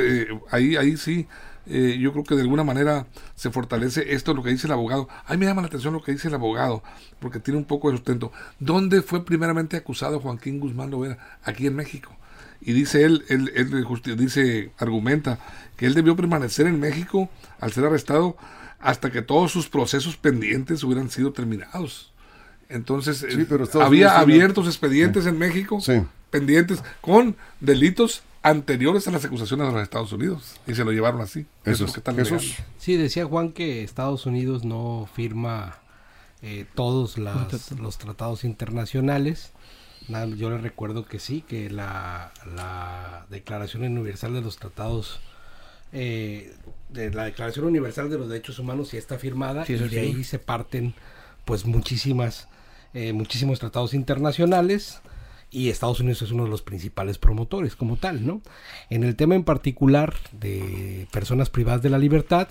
ahí, 0.50 0.76
ahí 0.76 0.96
sí 0.96 1.28
eh, 1.66 1.96
yo 2.01 2.12
creo 2.12 2.25
que 2.25 2.35
de 2.35 2.42
alguna 2.42 2.64
manera 2.64 3.07
se 3.35 3.51
fortalece 3.51 4.14
esto, 4.14 4.35
lo 4.35 4.42
que 4.42 4.51
dice 4.51 4.66
el 4.66 4.72
abogado. 4.72 5.09
A 5.27 5.33
mí 5.33 5.38
me 5.38 5.46
llama 5.46 5.62
la 5.62 5.68
atención 5.68 5.94
lo 5.94 6.03
que 6.03 6.12
dice 6.12 6.29
el 6.29 6.35
abogado, 6.35 6.83
porque 7.20 7.40
tiene 7.40 7.59
un 7.59 7.64
poco 7.64 7.90
de 7.90 7.96
sustento. 7.96 8.33
¿Dónde 8.59 9.03
fue 9.03 9.25
primeramente 9.25 9.77
acusado 9.77 10.20
Joaquín 10.20 10.61
Guzmán 10.61 10.90
Lovera? 10.90 11.38
Aquí 11.44 11.66
en 11.66 11.77
México. 11.77 12.16
Y 12.61 12.72
dice 12.72 13.05
él, 13.05 13.25
él, 13.29 13.53
él 13.55 14.16
dice, 14.16 14.70
argumenta 14.79 15.38
que 15.77 15.87
él 15.87 15.94
debió 15.94 16.14
permanecer 16.14 16.66
en 16.66 16.79
México 16.79 17.29
al 17.59 17.72
ser 17.72 17.85
arrestado 17.85 18.37
hasta 18.79 19.11
que 19.11 19.22
todos 19.22 19.51
sus 19.51 19.68
procesos 19.68 20.16
pendientes 20.16 20.83
hubieran 20.85 21.11
sido 21.11 21.33
terminados. 21.33 22.12
Entonces, 22.68 23.27
había 23.75 24.18
abiertos 24.18 24.66
expedientes 24.66 25.27
en 25.27 25.38
México 25.38 25.81
pendientes 26.31 26.83
con 27.03 27.37
delitos 27.61 28.22
anteriores 28.42 29.07
a 29.09 29.11
las 29.12 29.24
acusaciones 29.24 29.66
de 29.68 29.72
los 29.72 29.83
Estados 29.83 30.12
Unidos 30.12 30.57
y 30.66 30.74
se 30.74 30.85
lo 30.85 30.92
llevaron 30.92 31.20
así. 31.20 31.46
Eso 31.64 31.85
es. 31.85 31.92
que 31.92 32.00
están 32.00 32.16
Jesús. 32.16 32.55
Sí, 32.78 32.96
decía 32.96 33.24
Juan 33.24 33.52
que 33.52 33.83
Estados 33.85 34.26
Unidos 34.26 34.64
no 34.64 35.09
firma 35.14 35.78
eh, 36.42 36.66
todos 36.74 37.18
las- 37.18 37.70
los 37.72 37.98
tratados 37.98 38.42
internacionales. 38.44 39.52
Nada, 40.09 40.26
yo 40.26 40.50
le 40.50 40.59
recuerdo 40.59 41.05
que 41.05 41.20
sí, 41.20 41.42
que 41.42 41.70
la, 41.70 42.33
la 42.57 43.26
Declaración 43.31 43.85
Universal 43.85 44.35
de 44.35 44.40
los 44.40 44.57
Tratados, 44.57 45.20
eh, 45.92 46.52
de 46.88 47.11
la 47.12 47.24
Declaración 47.24 47.66
Universal 47.66 48.11
de 48.11 48.18
los 48.18 48.28
Derechos 48.28 48.59
Humanos 48.59 48.88
sí 48.88 48.96
está 48.96 49.18
firmada 49.18 49.64
Sí, 49.64 49.74
y 49.74 49.76
de 49.76 49.88
sí. 49.88 49.98
ahí 49.98 50.24
se 50.24 50.40
parten 50.40 50.94
pues 51.44 51.64
muchísimas, 51.66 52.48
eh, 52.94 53.12
muchísimos 53.12 53.61
tratados 53.61 53.94
internacionales 53.94 55.00
y 55.53 55.69
Estados 55.69 56.01
Unidos 56.01 56.23
es 56.23 56.33
uno 56.33 56.45
de 56.45 56.51
los 56.51 56.62
principales 56.62 57.19
promotores 57.19 57.77
como 57.77 57.97
tal, 57.97 58.27
¿no? 58.27 58.41
En 58.88 59.05
el 59.05 59.15
tema 59.15 59.35
en 59.35 59.45
particular 59.45 60.15
de 60.33 61.07
personas 61.12 61.51
privadas 61.51 61.83
de 61.83 61.91
la 61.91 61.99
libertad, 61.99 62.49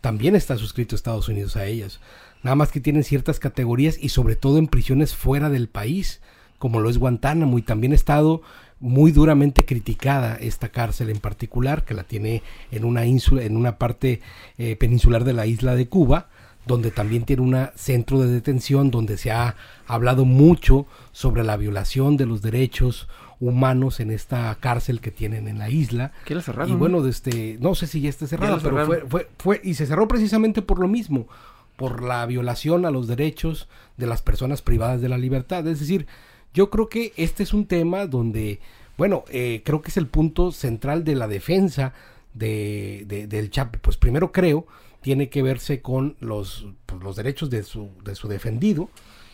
también 0.00 0.34
está 0.34 0.56
suscrito 0.56 0.96
Estados 0.96 1.28
Unidos 1.28 1.56
a 1.56 1.66
ellas. 1.66 2.00
Nada 2.42 2.56
más 2.56 2.72
que 2.72 2.80
tienen 2.80 3.04
ciertas 3.04 3.38
categorías 3.38 3.96
y 4.00 4.08
sobre 4.08 4.34
todo 4.34 4.58
en 4.58 4.66
prisiones 4.66 5.14
fuera 5.14 5.48
del 5.48 5.68
país, 5.68 6.20
como 6.58 6.80
lo 6.80 6.90
es 6.90 6.98
Guantánamo, 6.98 7.56
y 7.56 7.62
también 7.62 7.92
ha 7.92 7.96
estado 7.96 8.42
muy 8.80 9.12
duramente 9.12 9.64
criticada 9.64 10.36
esta 10.36 10.70
cárcel 10.70 11.10
en 11.10 11.20
particular, 11.20 11.84
que 11.84 11.94
la 11.94 12.04
tiene 12.04 12.42
en 12.72 12.84
una 12.84 13.04
ínsula, 13.04 13.42
en 13.44 13.56
una 13.56 13.78
parte 13.78 14.22
eh, 14.58 14.74
peninsular 14.76 15.24
de 15.24 15.34
la 15.34 15.46
isla 15.46 15.76
de 15.76 15.86
Cuba, 15.86 16.30
donde 16.66 16.90
también 16.90 17.24
tiene 17.24 17.42
un 17.42 17.56
centro 17.74 18.20
de 18.20 18.28
detención 18.30 18.90
donde 18.90 19.16
se 19.16 19.30
ha 19.30 19.56
hablado 19.86 20.24
mucho 20.24 20.86
sobre 21.12 21.42
la 21.42 21.56
violación 21.56 22.16
de 22.16 22.26
los 22.26 22.42
derechos 22.42 23.08
humanos 23.40 24.00
en 24.00 24.10
esta 24.10 24.54
cárcel 24.60 25.00
que 25.00 25.10
tienen 25.10 25.48
en 25.48 25.58
la 25.58 25.70
isla. 25.70 26.12
Que 26.26 26.34
la 26.34 26.42
cerraron, 26.42 26.68
Y 26.68 26.72
¿no? 26.72 26.78
bueno, 26.78 27.02
desde, 27.02 27.56
no 27.60 27.74
sé 27.74 27.86
si 27.86 28.02
ya 28.02 28.10
está 28.10 28.26
cerrada, 28.26 28.58
pero 28.62 28.84
fue, 28.86 29.00
fue, 29.08 29.28
fue, 29.38 29.60
y 29.64 29.74
se 29.74 29.86
cerró 29.86 30.06
precisamente 30.06 30.60
por 30.60 30.78
lo 30.78 30.86
mismo, 30.88 31.26
por 31.76 32.02
la 32.02 32.26
violación 32.26 32.84
a 32.84 32.90
los 32.90 33.06
derechos 33.08 33.66
de 33.96 34.06
las 34.06 34.20
personas 34.20 34.60
privadas 34.60 35.00
de 35.00 35.08
la 35.08 35.16
libertad. 35.16 35.66
Es 35.66 35.80
decir, 35.80 36.06
yo 36.52 36.68
creo 36.68 36.88
que 36.90 37.14
este 37.16 37.42
es 37.42 37.54
un 37.54 37.64
tema 37.64 38.06
donde, 38.06 38.60
bueno, 38.98 39.24
eh, 39.30 39.62
creo 39.64 39.80
que 39.80 39.88
es 39.88 39.96
el 39.96 40.06
punto 40.06 40.52
central 40.52 41.02
de 41.04 41.14
la 41.14 41.26
defensa 41.26 41.94
de, 42.34 43.04
de- 43.08 43.26
del 43.26 43.50
Chapo. 43.50 43.78
Pues 43.80 43.96
primero 43.96 44.30
creo 44.32 44.66
tiene 45.00 45.28
que 45.28 45.42
verse 45.42 45.80
con 45.80 46.16
los, 46.20 46.66
pues, 46.86 47.02
los 47.02 47.16
derechos 47.16 47.50
de 47.50 47.62
su, 47.62 47.90
de 48.04 48.14
su 48.14 48.28
defendido 48.28 48.90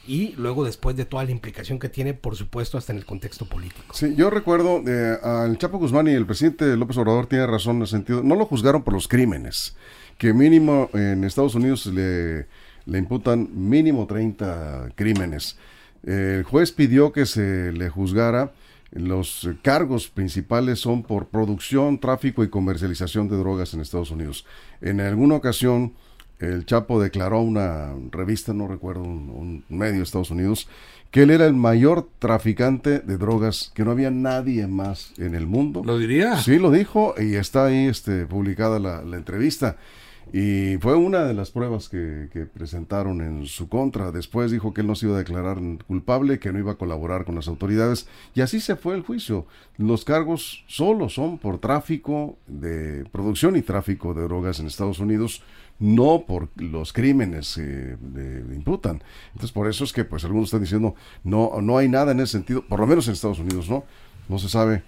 y 0.06 0.34
luego 0.36 0.64
después 0.64 0.96
de 0.96 1.04
toda 1.04 1.24
la 1.24 1.32
implicación 1.32 1.78
que 1.78 1.88
tiene, 1.88 2.14
por 2.14 2.36
supuesto, 2.36 2.78
hasta 2.78 2.92
en 2.92 2.98
el 2.98 3.04
contexto 3.04 3.46
político. 3.46 3.92
Sí, 3.92 4.14
yo 4.16 4.30
recuerdo 4.30 4.82
eh, 4.86 5.18
al 5.22 5.58
Chapo 5.58 5.78
Guzmán 5.78 6.06
y 6.06 6.12
el 6.12 6.26
presidente 6.26 6.76
López 6.76 6.96
Obrador 6.96 7.26
tiene 7.26 7.46
razón 7.46 7.76
en 7.76 7.82
el 7.82 7.88
sentido, 7.88 8.22
no 8.22 8.36
lo 8.36 8.46
juzgaron 8.46 8.82
por 8.82 8.94
los 8.94 9.08
crímenes, 9.08 9.76
que 10.16 10.32
mínimo 10.32 10.90
en 10.94 11.24
Estados 11.24 11.54
Unidos 11.56 11.86
le, 11.86 12.46
le 12.86 12.98
imputan 12.98 13.48
mínimo 13.52 14.06
30 14.06 14.90
crímenes. 14.94 15.58
El 16.04 16.44
juez 16.44 16.70
pidió 16.70 17.10
que 17.10 17.26
se 17.26 17.72
le 17.72 17.88
juzgara, 17.88 18.52
los 18.90 19.44
eh, 19.44 19.56
cargos 19.62 20.08
principales 20.08 20.80
son 20.80 21.02
por 21.02 21.28
producción, 21.28 21.98
tráfico 21.98 22.44
y 22.44 22.48
comercialización 22.48 23.28
de 23.28 23.36
drogas 23.36 23.74
en 23.74 23.80
Estados 23.80 24.10
Unidos. 24.10 24.46
En 24.80 25.00
alguna 25.00 25.36
ocasión 25.36 25.94
el 26.38 26.66
Chapo 26.66 27.00
declaró 27.00 27.38
a 27.38 27.42
una 27.42 27.94
revista, 28.10 28.52
no 28.52 28.68
recuerdo, 28.68 29.02
un, 29.02 29.64
un 29.68 29.78
medio 29.78 29.96
de 29.96 30.02
Estados 30.02 30.30
Unidos, 30.30 30.68
que 31.10 31.22
él 31.22 31.30
era 31.30 31.46
el 31.46 31.54
mayor 31.54 32.08
traficante 32.18 32.98
de 32.98 33.16
drogas, 33.16 33.72
que 33.74 33.84
no 33.84 33.90
había 33.90 34.10
nadie 34.10 34.66
más 34.66 35.12
en 35.18 35.34
el 35.34 35.46
mundo. 35.46 35.82
¿Lo 35.84 35.98
diría? 35.98 36.36
Sí, 36.38 36.58
lo 36.58 36.70
dijo 36.70 37.14
y 37.18 37.36
está 37.36 37.66
ahí 37.66 37.86
este, 37.86 38.26
publicada 38.26 38.78
la, 38.78 39.02
la 39.02 39.16
entrevista. 39.16 39.76
Y 40.32 40.76
fue 40.78 40.96
una 40.96 41.24
de 41.24 41.34
las 41.34 41.50
pruebas 41.50 41.88
que, 41.88 42.28
que 42.32 42.46
presentaron 42.46 43.20
en 43.20 43.46
su 43.46 43.68
contra. 43.68 44.10
Después 44.10 44.50
dijo 44.50 44.74
que 44.74 44.80
él 44.80 44.86
no 44.86 44.94
se 44.94 45.06
iba 45.06 45.14
a 45.14 45.18
declarar 45.18 45.58
culpable, 45.86 46.38
que 46.38 46.52
no 46.52 46.58
iba 46.58 46.72
a 46.72 46.78
colaborar 46.78 47.24
con 47.24 47.36
las 47.36 47.48
autoridades. 47.48 48.08
Y 48.34 48.40
así 48.40 48.60
se 48.60 48.76
fue 48.76 48.96
el 48.96 49.02
juicio. 49.02 49.46
Los 49.76 50.04
cargos 50.04 50.64
solo 50.66 51.08
son 51.08 51.38
por 51.38 51.58
tráfico 51.58 52.36
de 52.46 53.04
producción 53.12 53.56
y 53.56 53.62
tráfico 53.62 54.14
de 54.14 54.22
drogas 54.22 54.58
en 54.58 54.66
Estados 54.66 54.98
Unidos, 54.98 55.42
no 55.78 56.24
por 56.26 56.48
los 56.56 56.92
crímenes 56.92 57.54
que 57.54 57.96
le 58.14 58.54
imputan. 58.54 59.02
Entonces 59.28 59.52
por 59.52 59.68
eso 59.68 59.84
es 59.84 59.92
que 59.92 60.04
pues 60.04 60.24
algunos 60.24 60.46
están 60.46 60.62
diciendo 60.62 60.94
no, 61.24 61.60
no 61.60 61.78
hay 61.78 61.88
nada 61.88 62.12
en 62.12 62.20
ese 62.20 62.32
sentido, 62.32 62.62
por 62.66 62.80
lo 62.80 62.86
menos 62.86 63.06
en 63.06 63.14
Estados 63.14 63.38
Unidos, 63.38 63.68
¿no? 63.68 63.84
No 64.28 64.38
se 64.38 64.48
sabe 64.48 64.82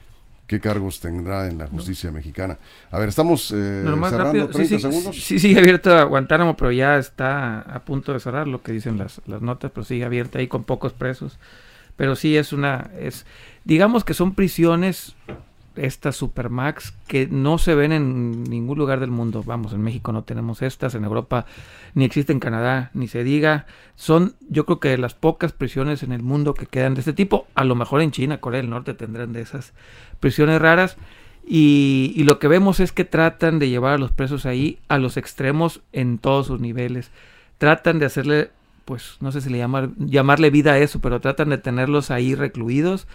qué 0.49 0.59
cargos 0.61 0.99
tendrá 0.99 1.47
en 1.47 1.59
la 1.59 1.69
justicia 1.69 2.11
mexicana. 2.11 2.59
A 2.91 2.99
ver, 2.99 3.11
estamos 3.11 3.53
eh, 3.53 3.85
cerrando 3.85 4.19
rápido. 4.19 4.47
Sí, 4.47 4.53
30 4.55 4.69
sí, 4.69 4.81
segundos. 4.81 5.23
sí, 5.23 5.39
sigue 5.39 5.61
abierto 5.61 5.95
a 5.95 6.03
Guantánamo, 6.05 6.57
pero 6.57 6.73
ya 6.73 6.99
está 6.99 7.61
a 7.61 7.85
punto 7.85 8.15
de 8.15 8.19
cerrar 8.19 8.49
lo 8.49 8.63
que 8.63 8.73
dicen 8.73 8.97
las, 8.97 9.21
las 9.27 9.43
notas, 9.43 9.71
pero 9.73 9.85
sigue 9.85 10.05
abierta 10.05 10.39
ahí 10.39 10.49
con 10.49 10.65
pocos 10.65 10.95
presos. 10.95 11.39
Pero 11.97 12.17
sí 12.17 12.37
es 12.37 12.53
una, 12.55 12.91
es, 12.99 13.27
digamos 13.65 14.05
que 14.05 14.15
son 14.15 14.35
prisiones, 14.35 15.15
estas 15.79 16.17
Supermax, 16.17 16.93
que 17.07 17.27
no 17.27 17.59
se 17.59 17.75
ven 17.75 17.93
en 17.93 18.45
ningún 18.45 18.79
lugar 18.79 19.01
del 19.01 19.11
mundo. 19.11 19.43
Vamos, 19.45 19.73
en 19.73 19.83
México 19.83 20.13
no 20.13 20.25
tenemos 20.25 20.63
estas, 20.63 20.95
en 20.95 21.05
Europa 21.05 21.47
ni 21.95 22.05
existe 22.05 22.33
en 22.33 22.41
Canadá, 22.41 22.91
ni 22.95 23.09
se 23.09 23.25
diga. 23.25 23.67
Son, 23.97 24.35
yo 24.49 24.67
creo 24.67 24.81
que 24.81 24.99
las 24.99 25.15
pocas 25.15 25.53
prisiones 25.53 26.03
en 26.03 26.13
el 26.13 26.23
mundo 26.23 26.55
que 26.55 26.67
quedan 26.67 26.95
de 26.95 27.01
este 27.01 27.13
tipo. 27.13 27.47
A 27.55 27.65
lo 27.65 27.75
mejor 27.75 28.03
en 28.03 28.11
China, 28.11 28.39
Corea 28.39 28.61
del 28.61 28.71
Norte 28.71 28.95
tendrán 28.95 29.33
de 29.33 29.41
esas 29.41 29.73
prisiones 30.21 30.61
raras. 30.61 30.97
Y, 31.51 32.23
lo 32.25 32.39
que 32.39 32.47
vemos 32.47 32.79
es 32.79 32.93
que 32.93 33.07
tratan 33.07 33.59
de 33.59 33.71
llevar 33.71 33.95
a 33.95 33.99
los 33.99 34.13
presos 34.13 34.45
ahí 34.45 34.79
a 34.89 34.99
los 34.99 35.17
extremos 35.17 35.81
en 35.93 36.19
todos 36.19 36.47
sus 36.47 36.61
niveles. 36.61 37.11
Tratan 37.57 37.99
de 37.99 38.05
hacerle, 38.05 38.51
pues 38.85 39.17
no 39.21 39.33
sé 39.33 39.41
si 39.41 39.49
le 39.49 39.57
llama, 39.57 39.91
llamarle 39.97 40.51
vida 40.51 40.73
a 40.73 40.79
eso, 40.79 41.01
pero 41.01 41.21
tratan 41.21 41.49
de 41.49 41.57
tenerlos 41.57 42.11
ahí 42.11 42.35
recluidos 42.35 43.07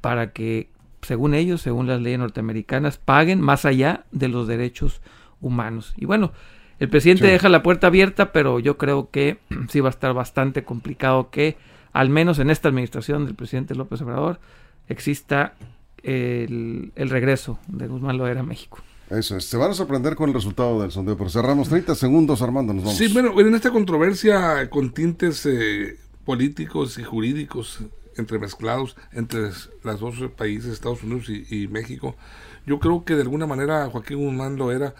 para 0.00 0.32
que, 0.32 0.68
según 1.06 1.34
ellos, 1.34 1.62
según 1.62 1.86
las 1.86 2.00
leyes 2.00 2.18
norteamericanas, 2.18 2.98
paguen 2.98 3.40
más 3.40 3.64
allá 3.64 4.04
de 4.12 4.28
los 4.28 4.46
derechos 4.46 5.00
humanos. 5.40 5.94
Y 5.96 6.04
bueno, 6.04 6.32
el 6.78 6.88
presidente 6.88 7.24
Sí. 7.26 7.30
deja 7.32 7.48
la 7.48 7.62
puerta 7.62 7.86
abierta, 7.86 8.32
pero 8.32 8.58
yo 8.60 8.76
creo 8.76 9.10
que 9.10 9.38
sí 9.68 9.80
va 9.80 9.88
a 9.88 9.90
estar 9.90 10.12
bastante 10.12 10.64
complicado 10.64 11.30
que, 11.30 11.56
al 11.92 12.10
menos 12.10 12.38
en 12.38 12.50
esta 12.50 12.68
administración 12.68 13.24
del 13.24 13.34
presidente 13.34 13.74
López 13.74 14.02
Obrador, 14.02 14.40
exista 14.88 15.54
el, 16.02 16.92
el 16.94 17.10
regreso 17.10 17.58
de 17.68 17.86
Guzmán 17.86 18.18
Loera 18.18 18.40
a 18.40 18.44
México. 18.44 18.78
Eso 19.10 19.36
es. 19.36 19.44
Se 19.44 19.56
van 19.56 19.70
a 19.70 19.74
sorprender 19.74 20.16
con 20.16 20.28
el 20.30 20.34
resultado 20.34 20.80
del 20.82 20.90
sondeo, 20.90 21.16
pero 21.16 21.30
cerramos 21.30 21.68
30 21.68 21.94
segundos, 21.94 22.42
Armando, 22.42 22.72
nos 22.74 22.84
vamos. 22.84 22.98
Sí, 22.98 23.06
bueno, 23.12 23.38
en 23.40 23.54
esta 23.54 23.70
controversia 23.70 24.68
con 24.68 24.90
tintes 24.92 25.46
eh, 25.46 25.96
políticos 26.24 26.98
y 26.98 27.04
jurídicos 27.04 27.80
entremezclados 28.16 28.96
entre 29.12 29.50
los 29.82 30.00
dos 30.00 30.14
países, 30.36 30.72
Estados 30.72 31.02
Unidos 31.02 31.28
y, 31.28 31.46
y 31.50 31.68
México, 31.68 32.16
yo 32.66 32.78
creo 32.80 33.04
que 33.04 33.14
de 33.14 33.22
alguna 33.22 33.46
manera 33.46 33.88
Joaquín 33.90 34.18
Guzmán 34.18 34.56
Loera 34.56 34.94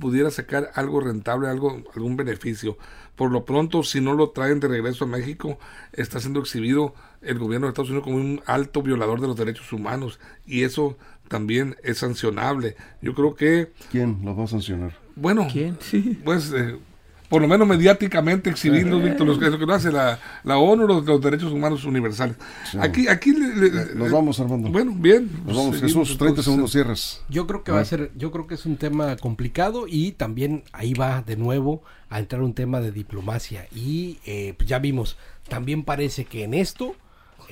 pudiera 0.00 0.30
sacar 0.30 0.70
algo 0.74 1.00
rentable, 1.00 1.48
algo, 1.48 1.82
algún 1.94 2.16
beneficio. 2.16 2.76
Por 3.14 3.30
lo 3.30 3.44
pronto, 3.44 3.84
si 3.84 4.00
no 4.00 4.14
lo 4.14 4.30
traen 4.30 4.58
de 4.58 4.66
regreso 4.66 5.04
a 5.04 5.08
México, 5.08 5.58
está 5.92 6.18
siendo 6.18 6.40
exhibido 6.40 6.94
el 7.22 7.38
gobierno 7.38 7.66
de 7.66 7.70
Estados 7.70 7.90
Unidos 7.90 8.04
como 8.04 8.16
un 8.16 8.42
alto 8.46 8.82
violador 8.82 9.20
de 9.20 9.28
los 9.28 9.36
derechos 9.36 9.72
humanos 9.72 10.18
y 10.46 10.62
eso 10.64 10.96
también 11.28 11.76
es 11.84 11.98
sancionable. 11.98 12.76
Yo 13.02 13.14
creo 13.14 13.34
que, 13.36 13.70
¿Quién 13.92 14.18
los 14.24 14.36
va 14.36 14.44
a 14.44 14.48
sancionar? 14.48 14.98
bueno, 15.14 15.46
¿Quién? 15.50 15.76
Sí. 15.80 16.18
pues 16.24 16.52
eh, 16.52 16.76
por 17.34 17.42
lo 17.42 17.48
menos 17.48 17.66
mediáticamente 17.66 18.48
exhibirlos, 18.48 19.02
Víctor, 19.02 19.26
lo 19.26 19.36
que, 19.38 19.50
lo 19.50 19.58
que 19.58 19.66
no 19.66 19.74
hace 19.74 19.90
la, 19.90 20.20
la 20.44 20.56
ONU, 20.58 20.86
los, 20.86 21.04
los 21.04 21.20
derechos 21.20 21.50
humanos 21.52 21.84
universales. 21.84 22.36
Sí. 22.70 22.78
Aquí, 22.80 23.08
aquí 23.08 23.32
le- 23.32 23.56
le- 23.70 23.94
Nos 23.96 24.12
vamos, 24.12 24.38
Armando. 24.38 24.70
Bueno, 24.70 24.92
bien. 24.96 25.28
Nos 25.44 25.56
vamos, 25.56 25.78
seguimos 25.80 26.06
Jesús, 26.08 26.18
30 26.18 26.24
entonces. 26.26 26.44
segundos, 26.44 26.70
cierras. 26.70 27.20
Yo 27.28 27.46
creo 27.48 27.64
que 27.64 27.72
A 27.72 27.74
va 27.74 27.80
a 27.80 27.84
ser, 27.84 28.12
yo 28.16 28.30
creo 28.30 28.46
que 28.46 28.54
es 28.54 28.64
un 28.66 28.76
tema 28.76 29.16
complicado 29.16 29.86
y 29.88 30.12
también 30.12 30.62
ahí 30.72 30.94
va 30.94 31.22
de 31.22 31.36
nuevo 31.36 31.82
a 32.08 32.20
entrar 32.20 32.40
un 32.42 32.54
tema 32.54 32.80
de 32.80 32.92
diplomacia 32.92 33.66
y 33.74 34.18
eh, 34.26 34.54
pues 34.56 34.68
ya 34.68 34.78
vimos, 34.78 35.16
también 35.48 35.82
parece 35.82 36.26
que 36.26 36.44
en 36.44 36.54
esto 36.54 36.94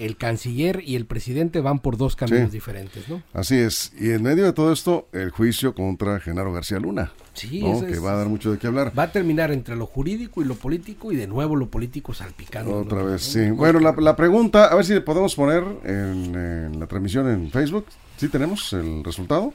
el 0.04 0.16
canciller 0.16 0.82
y 0.84 0.96
el 0.96 1.06
presidente 1.06 1.60
van 1.60 1.78
por 1.80 1.96
dos 1.96 2.16
caminos 2.16 2.50
Sí. 2.50 2.56
diferentes, 2.56 3.08
¿no? 3.08 3.22
Así 3.32 3.56
es. 3.56 3.92
Y 3.98 4.10
en 4.10 4.22
medio 4.22 4.44
de 4.44 4.52
todo 4.52 4.72
esto, 4.72 5.08
el 5.12 5.30
juicio 5.30 5.74
contra 5.74 6.18
Genaro 6.20 6.52
García 6.52 6.78
Luna, 6.78 7.12
Sí, 7.34 7.60
¿no? 7.60 7.80
que 7.84 7.92
es- 7.92 8.04
va 8.04 8.12
a 8.12 8.16
dar 8.16 8.28
mucho 8.28 8.50
de 8.52 8.58
qué 8.58 8.66
hablar. 8.66 8.92
va 8.98 9.04
a 9.04 9.12
terminar 9.12 9.52
entre 9.52 9.76
lo 9.76 9.86
jurídico 9.86 10.42
y 10.42 10.44
lo 10.44 10.54
político 10.54 11.12
y 11.12 11.16
de 11.16 11.26
nuevo 11.26 11.56
lo 11.56 11.68
político 11.68 12.12
salpicando. 12.14 12.76
Otra 12.78 12.98
¿no? 13.00 13.06
vez, 13.06 13.22
sí. 13.22 13.50
Bueno, 13.50 13.80
la, 13.80 13.92
la 13.98 14.16
pregunta, 14.16 14.66
a 14.66 14.74
ver 14.74 14.84
si 14.84 14.94
le 14.94 15.00
podemos 15.00 15.34
poner 15.34 15.62
en, 15.84 16.34
en 16.34 16.80
la 16.80 16.86
transmisión 16.86 17.28
en 17.30 17.50
Facebook. 17.50 17.86
¿Sí 18.16 18.28
tenemos 18.28 18.72
el 18.72 19.02
resultado? 19.04 19.52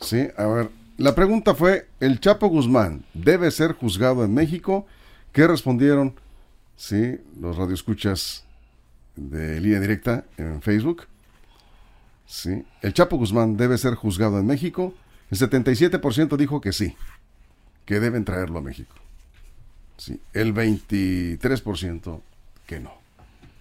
Sí, 0.00 0.26
a 0.36 0.46
ver. 0.46 0.70
La 0.98 1.14
pregunta 1.14 1.54
fue, 1.54 1.88
¿el 2.00 2.20
Chapo 2.20 2.48
Guzmán 2.48 3.04
debe 3.14 3.50
ser 3.50 3.72
juzgado 3.72 4.24
en 4.24 4.34
México? 4.34 4.86
¿Qué 5.32 5.46
respondieron? 5.46 6.14
Sí, 6.76 7.16
los 7.40 7.56
radioescuchas 7.56 8.44
de 9.16 9.60
línea 9.60 9.80
directa 9.80 10.24
en 10.36 10.62
Facebook. 10.62 11.06
¿sí? 12.26 12.64
¿El 12.80 12.94
Chapo 12.94 13.16
Guzmán 13.16 13.56
debe 13.56 13.76
ser 13.78 13.94
juzgado 13.94 14.38
en 14.38 14.46
México? 14.46 14.94
El 15.30 15.38
77% 15.38 16.36
dijo 16.36 16.60
que 16.60 16.72
sí, 16.72 16.96
que 17.84 18.00
deben 18.00 18.24
traerlo 18.24 18.58
a 18.58 18.62
México. 18.62 18.94
Sí. 19.96 20.20
El 20.32 20.54
23% 20.54 22.20
que 22.66 22.80
no. 22.80 22.92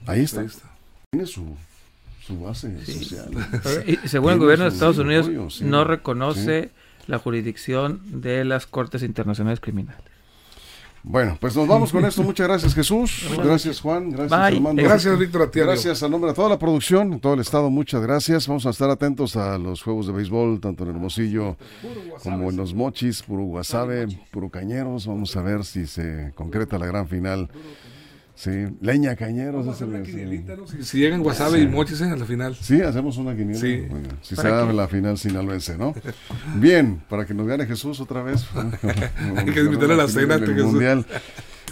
Ahí 0.07 0.21
está. 0.21 0.41
Ahí 0.41 0.47
está. 0.47 0.69
Tiene 1.11 1.27
su, 1.27 1.55
su 2.25 2.39
base 2.39 2.83
social. 2.85 3.29
Y 3.87 4.07
según 4.07 4.33
el 4.33 4.39
gobierno 4.39 4.65
de 4.65 4.71
Estados 4.71 4.97
Unidos, 4.97 5.25
apoyo, 5.27 5.49
sí. 5.49 5.65
no 5.65 5.83
reconoce 5.83 6.71
la 7.07 7.19
jurisdicción 7.19 8.21
de 8.21 8.45
las 8.45 8.67
Cortes 8.67 9.03
Internacionales 9.03 9.59
Criminales. 9.59 10.01
Bueno, 11.03 11.35
pues 11.39 11.55
nos 11.55 11.67
vamos 11.67 11.91
con 11.91 12.05
esto. 12.05 12.21
Muchas 12.21 12.47
gracias, 12.47 12.75
Jesús. 12.75 13.27
Gracias, 13.43 13.81
Juan. 13.81 14.11
Gracias, 14.11 14.29
Bye. 14.29 14.57
Armando. 14.57 14.83
Gracias, 14.83 15.17
Víctor 15.17 15.43
Atienzo. 15.43 15.71
Gracias 15.71 16.03
a 16.03 16.09
nombre 16.09 16.29
de 16.29 16.35
toda 16.35 16.49
la 16.49 16.59
producción, 16.59 17.19
todo 17.19 17.33
el 17.33 17.39
estado, 17.39 17.69
muchas 17.69 18.01
gracias. 18.01 18.47
Vamos 18.47 18.65
a 18.65 18.69
estar 18.69 18.89
atentos 18.89 19.35
a 19.35 19.57
los 19.57 19.81
juegos 19.81 20.07
de 20.07 20.13
béisbol, 20.13 20.59
tanto 20.59 20.83
en 20.83 20.91
Hermosillo 20.91 21.57
como 22.23 22.51
en 22.51 22.57
los 22.57 22.73
Mochis, 22.73 23.23
puro 23.23 23.43
Guasave, 23.43 24.07
puro 24.29 24.49
Cañeros. 24.49 25.07
Vamos 25.07 25.35
a 25.35 25.41
ver 25.41 25.65
si 25.65 25.87
se 25.87 26.33
concreta 26.35 26.77
la 26.77 26.85
gran 26.85 27.07
final. 27.07 27.49
Sí, 28.35 28.49
Leña 28.81 29.15
Cañeros 29.15 29.67
es 29.67 29.81
el- 29.81 30.67
Si, 30.67 30.83
si 30.83 30.97
llegan 30.99 31.21
Guasave 31.21 31.59
y 31.59 31.67
Mochis 31.67 32.01
en 32.01 32.17
la 32.17 32.25
final. 32.25 32.55
Sí, 32.55 32.81
hacemos 32.81 33.17
una 33.17 33.35
quiniela. 33.35 33.59
Sí. 33.59 33.85
Bueno, 33.89 34.07
si 34.21 34.35
¿Para 34.35 34.49
será 34.49 34.67
qué? 34.67 34.73
la 34.73 34.87
final 34.87 35.17
sinaloense, 35.17 35.77
¿no? 35.77 35.93
Bien, 36.55 37.01
para 37.09 37.25
que 37.25 37.33
nos 37.33 37.45
gane 37.47 37.65
Jesús 37.65 37.99
otra 37.99 38.23
vez. 38.23 38.45
Hay 39.35 39.45
que 39.45 39.59
invitarle 39.59 39.93
a 39.93 39.97
la 39.97 40.07
cena, 40.07 40.35
este 40.35 40.53
Jesús. 40.53 40.71
Mundial. 40.71 41.05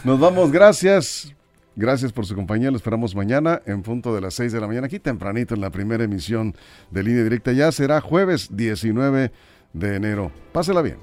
Nos 0.03 0.19
vamos, 0.19 0.51
gracias. 0.51 1.33
Gracias 1.75 2.11
por 2.11 2.25
su 2.25 2.35
compañía. 2.35 2.69
Lo 2.71 2.77
esperamos 2.77 3.15
mañana 3.15 3.61
en 3.65 3.81
punto 3.83 4.13
de 4.13 4.19
las 4.21 4.33
6 4.33 4.51
de 4.51 4.59
la 4.59 4.67
mañana, 4.67 4.87
aquí 4.87 4.99
tempranito 4.99 5.55
en 5.55 5.61
la 5.61 5.69
primera 5.69 6.03
emisión 6.03 6.53
de 6.91 7.03
Línea 7.03 7.23
Directa. 7.23 7.53
Ya 7.53 7.71
será 7.71 8.01
jueves 8.01 8.49
19 8.51 9.31
de 9.71 9.95
enero. 9.95 10.31
Pásela 10.51 10.81
bien. 10.81 10.97